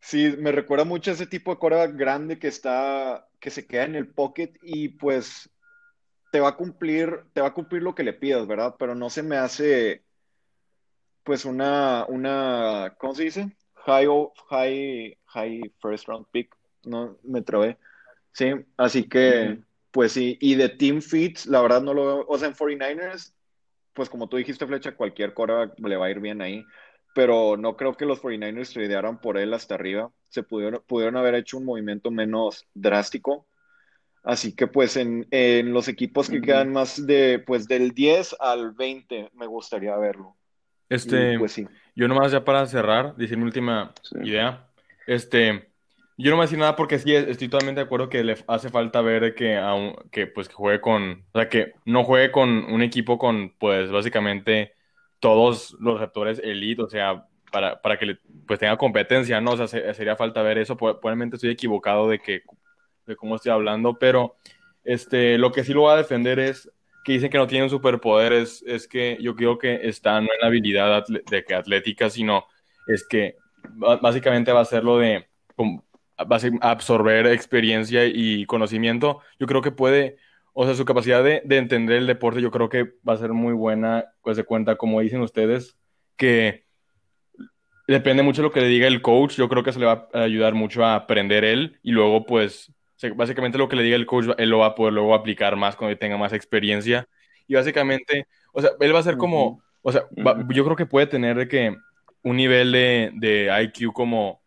[0.00, 3.84] sí, me recuerda mucho a ese tipo de coreback grande que está, que se queda
[3.84, 5.50] en el pocket y pues
[6.30, 8.74] te va a cumplir, te va a cumplir lo que le pidas, ¿verdad?
[8.78, 10.02] Pero no se me hace,
[11.22, 13.56] pues una, una, ¿cómo se dice?
[13.86, 14.08] High,
[14.50, 16.54] high, high first round pick,
[16.84, 17.78] no me trabé.
[18.32, 19.60] Sí, así que,
[19.94, 23.32] pues sí, y de Team Fits, la verdad no lo veo, o sea, en 49ers,
[23.94, 26.66] pues como tú dijiste, Flecha, cualquier coreback le va a ir bien ahí
[27.14, 30.10] pero no creo que los 49ers tradearan por él hasta arriba.
[30.28, 33.46] Se pudieron, pudieron haber hecho un movimiento menos drástico.
[34.24, 35.26] Así que pues en,
[35.72, 40.36] los equipos que quedan más de pues del 10 al 20 me gustaría verlo.
[40.88, 41.66] Este, pues sí.
[41.94, 44.66] Yo nomás ya para cerrar, decir mi última idea.
[45.06, 45.68] Este,
[46.16, 49.00] yo no me decir nada porque sí estoy totalmente de acuerdo que le hace falta
[49.00, 49.60] ver que,
[50.12, 53.90] que pues que juegue con, o sea, que no juegue con un equipo con pues
[53.90, 54.72] básicamente
[55.18, 59.52] todos los receptores elite, o sea, para, para que pues tenga competencia, ¿no?
[59.52, 60.76] O sea, sería falta ver eso.
[60.76, 62.42] Probablemente estoy equivocado de que
[63.06, 64.36] de cómo estoy hablando, pero
[64.84, 66.70] este, lo que sí lo voy a defender es
[67.04, 70.46] que dicen que no tienen superpoderes, es que yo creo que está no en la
[70.46, 72.46] habilidad de que atlética, sino
[72.86, 73.36] es que
[74.00, 75.26] básicamente va a ser lo de
[76.16, 79.20] a absorber experiencia y conocimiento.
[79.38, 80.16] Yo creo que puede
[80.54, 83.52] o sea, su capacidad de, entender el deporte yo creo que va a ser muy
[83.52, 85.76] buena, pues de cuenta, como dicen ustedes,
[86.16, 86.64] que
[87.88, 90.08] depende mucho de lo que le diga el coach, yo creo que se le va
[90.14, 92.72] a ayudar mucho a aprender él y luego pues
[93.16, 95.74] básicamente lo que le diga el coach, él lo va a poder luego aplicar más
[95.74, 97.08] cuando tenga más experiencia
[97.48, 100.04] y básicamente, o sea, él va a ser como, o sea,
[100.50, 101.76] yo creo que puede tener que
[102.22, 104.40] un nivel de, de IQ como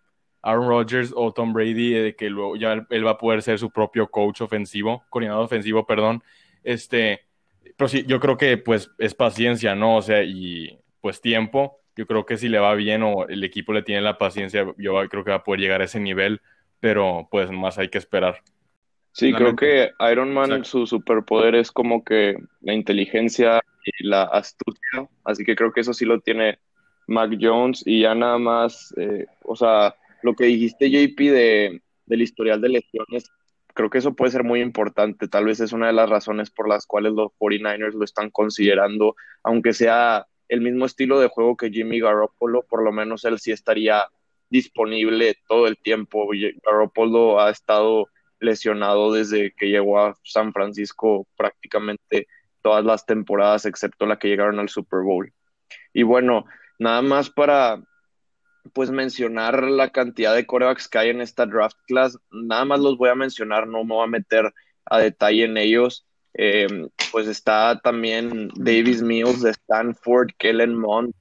[0.48, 3.70] Aaron Rodgers o Tom Brady, de que luego ya él, va a poder ser su
[3.70, 6.24] propio coach ofensivo, coordinador ofensivo, perdón.
[6.64, 7.26] Este,
[7.76, 9.98] pero sí, yo creo que pues es paciencia, ¿no?
[9.98, 11.82] O sea, y pues tiempo.
[11.98, 15.10] Yo creo que si le va bien o el equipo le tiene la paciencia, yo
[15.10, 16.42] creo que va a poder llegar a ese nivel,
[16.80, 18.42] pero pues más hay que esperar.
[19.12, 25.10] Sí, creo que Iron Man, su superpoder es como que la inteligencia y la astucia,
[25.26, 26.60] así que creo que eso sí lo tiene
[27.08, 32.22] Mac Jones y ya nada más, eh, o sea, lo que dijiste, JP, de, del
[32.22, 33.30] historial de lesiones,
[33.74, 35.28] creo que eso puede ser muy importante.
[35.28, 39.16] Tal vez es una de las razones por las cuales los 49ers lo están considerando,
[39.44, 43.52] aunque sea el mismo estilo de juego que Jimmy Garoppolo, por lo menos él sí
[43.52, 44.06] estaría
[44.50, 46.28] disponible todo el tiempo.
[46.66, 48.08] Garoppolo ha estado
[48.40, 52.28] lesionado desde que llegó a San Francisco prácticamente
[52.62, 55.32] todas las temporadas, excepto la que llegaron al Super Bowl.
[55.94, 56.46] Y bueno,
[56.80, 57.82] nada más para
[58.74, 62.18] pues mencionar la cantidad de corebacks que hay en esta draft class.
[62.32, 64.54] Nada más los voy a mencionar, no me voy a meter
[64.86, 66.06] a detalle en ellos.
[66.34, 71.14] Em, pues está también Davis Mills de Stanford, Kellen Mond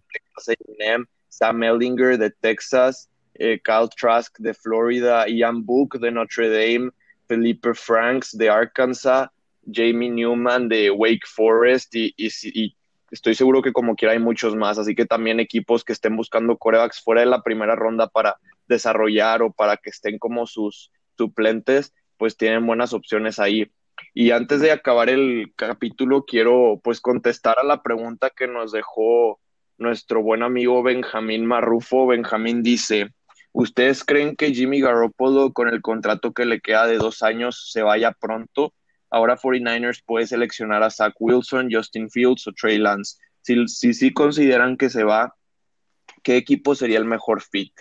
[0.47, 3.61] de Sam Ellinger de Texas, eh,
[3.99, 6.90] Trask de Florida, Ian Book de Notre Dame,
[7.28, 9.28] Felipe Franks de Arkansas,
[9.70, 12.76] Jamie Newman de Wake Forest y, y, y
[13.11, 16.57] estoy seguro que como quiera hay muchos más, así que también equipos que estén buscando
[16.57, 18.36] corebacks fuera de la primera ronda para
[18.68, 23.70] desarrollar o para que estén como sus suplentes, pues tienen buenas opciones ahí.
[24.14, 29.40] Y antes de acabar el capítulo, quiero pues contestar a la pregunta que nos dejó
[29.78, 32.07] nuestro buen amigo Benjamín Marrufo.
[32.07, 33.11] Benjamín dice,
[33.52, 37.82] ¿ustedes creen que Jimmy Garoppolo con el contrato que le queda de dos años se
[37.82, 38.72] vaya pronto?
[39.11, 43.16] Ahora 49ers puede seleccionar a Zach Wilson, Justin Fields o Trey Lance.
[43.42, 45.36] Si sí consideran que se va,
[46.22, 47.72] ¿qué equipo sería el mejor fit?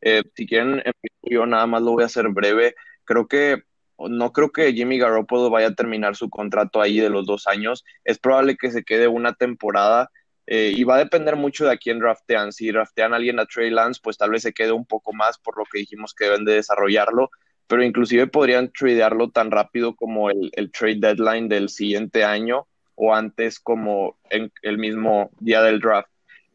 [0.00, 0.82] Eh, si quieren,
[1.22, 2.74] yo nada más lo voy a hacer breve.
[3.04, 3.62] Creo que
[3.98, 7.84] no creo que Jimmy Garoppolo vaya a terminar su contrato ahí de los dos años.
[8.04, 10.10] Es probable que se quede una temporada
[10.46, 12.52] eh, y va a depender mucho de a quién draftean.
[12.52, 15.38] Si draftean a alguien a Trey Lance, pues tal vez se quede un poco más
[15.38, 17.30] por lo que dijimos que deben de desarrollarlo
[17.72, 22.66] pero inclusive podrían tradearlo tan rápido como el, trade deadline del siguiente año
[22.96, 26.10] o antes como en el mismo día del draft.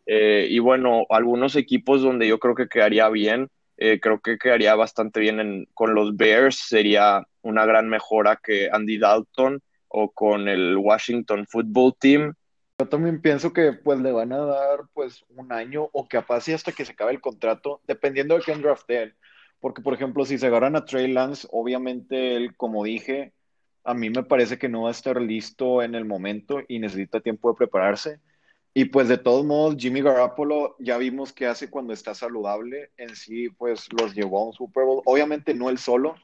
[0.06, 4.76] Eh, y bueno, algunos equipos donde yo creo que quedaría bien, eh, creo que quedaría
[4.76, 10.78] bastante bien con los Bears, sería una gran mejora que Andy Dalton o con el
[10.78, 12.34] Washington Football Team.
[12.78, 16.54] Yo también pienso que pues le van a dar pues un año o capaz y
[16.54, 19.16] hasta que se acabe el contrato, dependiendo de quién drafteen.
[19.60, 23.34] Porque, por ejemplo, si se agarran a Trey Lance, obviamente él, como dije,
[23.84, 27.22] a mí me parece que no va a estar listo en el momento y necesita
[27.22, 28.20] tiempo de prepararse.
[28.74, 32.92] Y pues de todos modos, Jimmy Garoppolo ya vimos qué hace cuando está saludable.
[32.98, 35.02] En sí, pues los llevó a un Super Bowl.
[35.06, 36.16] Obviamente no él solo,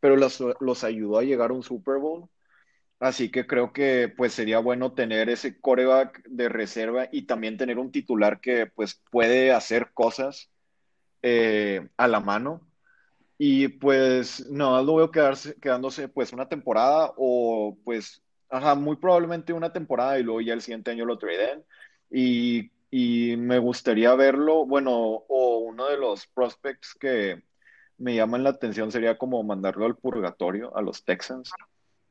[0.00, 2.28] pero los, los ayudó a llegar a un Super Bowl.
[2.98, 7.78] Así que creo que pues sería bueno tener ese coreback de reserva y también tener
[7.78, 10.50] un titular que pues puede hacer cosas
[11.22, 12.60] eh, a la mano.
[13.42, 19.54] Y pues no, lo veo quedarse, quedándose pues una temporada o pues, ajá, muy probablemente
[19.54, 21.64] una temporada y luego ya el siguiente año lo traden.
[22.10, 27.42] Y, y me gustaría verlo, bueno, o uno de los prospects que
[27.96, 31.50] me llaman la atención sería como mandarlo al purgatorio a los Texans.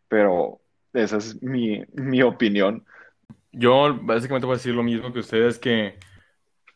[0.07, 0.61] Pero
[0.93, 2.83] esa es mi, mi opinión.
[3.51, 5.99] Yo básicamente voy a decir lo mismo que ustedes, que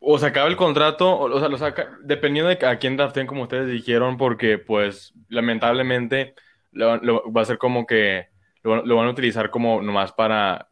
[0.06, 3.43] o se acaba el contrato, o, sea, lo saca, dependiendo de a quién draften, como
[3.43, 6.36] ustedes dijeron, porque pues lamentablemente
[6.74, 8.28] lo, va a ser como que
[8.64, 10.68] lo, van a utilizar como nomás para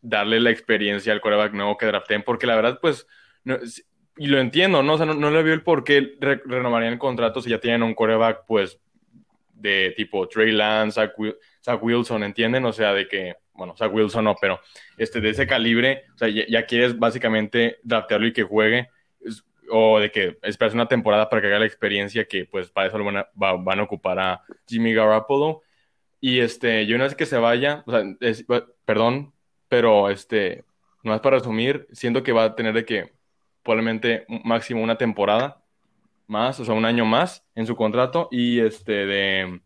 [0.00, 3.06] darle la experiencia al coreback nuevo que draften, porque la verdad pues,
[4.16, 4.94] y lo entiendo, ¿no?
[4.94, 6.16] O sea, no, le vio el por qué
[6.46, 8.80] renovarían el contrato si ya tienen un coreback pues
[9.52, 10.98] de tipo Trey Lance,
[11.62, 12.64] Zach Wilson, ¿entienden?
[12.64, 14.60] O sea, de que, bueno, Zach Wilson no, pero
[14.96, 18.88] este, de ese calibre, o sea, ya, quieres básicamente draftearlo y que juegue,
[19.70, 22.98] o de que esperas una temporada para que haga la experiencia que, pues, para eso
[22.98, 25.62] lo van a, ocupar a Jimmy Garoppolo.
[26.20, 28.02] Y este, yo una vez que se vaya, o sea,
[28.84, 29.32] perdón,
[29.68, 30.64] pero este,
[31.02, 33.12] no es para resumir, siento que va a tener de que
[33.62, 35.62] probablemente máximo una temporada
[36.26, 39.60] más, o sea, un año más en su contrato y este de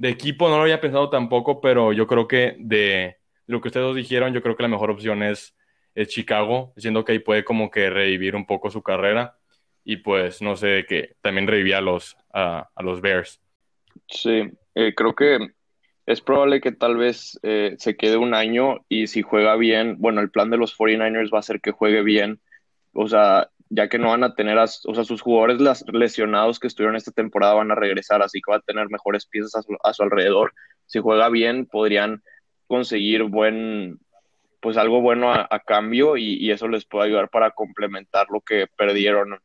[0.00, 3.18] de equipo no lo había pensado tampoco, pero yo creo que de
[3.50, 5.54] lo que ustedes dijeron, yo creo que la mejor opción es,
[6.06, 9.36] Chicago, siendo que ahí puede como que revivir un poco su carrera
[9.84, 13.40] y pues no sé, que también revivía a los, a, los Bears.
[14.06, 15.38] Sí, eh, creo que
[16.06, 20.20] es probable que tal vez eh, se quede un año y si juega bien, bueno,
[20.20, 22.40] el plan de los 49ers va a ser que juegue bien,
[22.92, 25.58] o sea, ya que no van a tener, o sea, sus jugadores
[25.92, 29.54] lesionados que estuvieron esta temporada van a regresar, así que va a tener mejores piezas
[29.84, 30.52] a su, alrededor.
[30.86, 32.22] Si juega bien, podrían
[32.70, 33.98] conseguir buen,
[34.60, 39.40] pues algo bueno a, cambio y, eso les puede ayudar para complementar lo que perdieron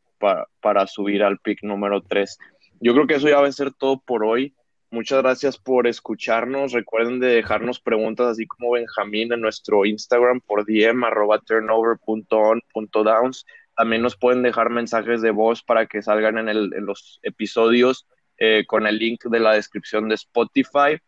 [0.62, 2.38] para subir al pick número 3.
[2.80, 4.54] Yo creo que eso ya va a ser todo por hoy.
[4.92, 6.72] Muchas gracias por escucharnos.
[6.72, 13.48] Recuerden de dejarnos preguntas así como Benjamín en nuestro Instagram por DM arroba turnover.on.downs.
[13.76, 18.06] También nos pueden dejar mensajes de voz para que salgan en, los episodios
[18.38, 21.00] eh, con el link de la descripción de Spotify.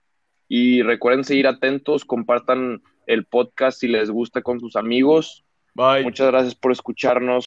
[0.47, 5.43] Y recuerden seguir atentos, compartan el podcast si les gusta con sus amigos.
[5.73, 6.03] Bye.
[6.03, 7.45] Muchas gracias por escucharnos.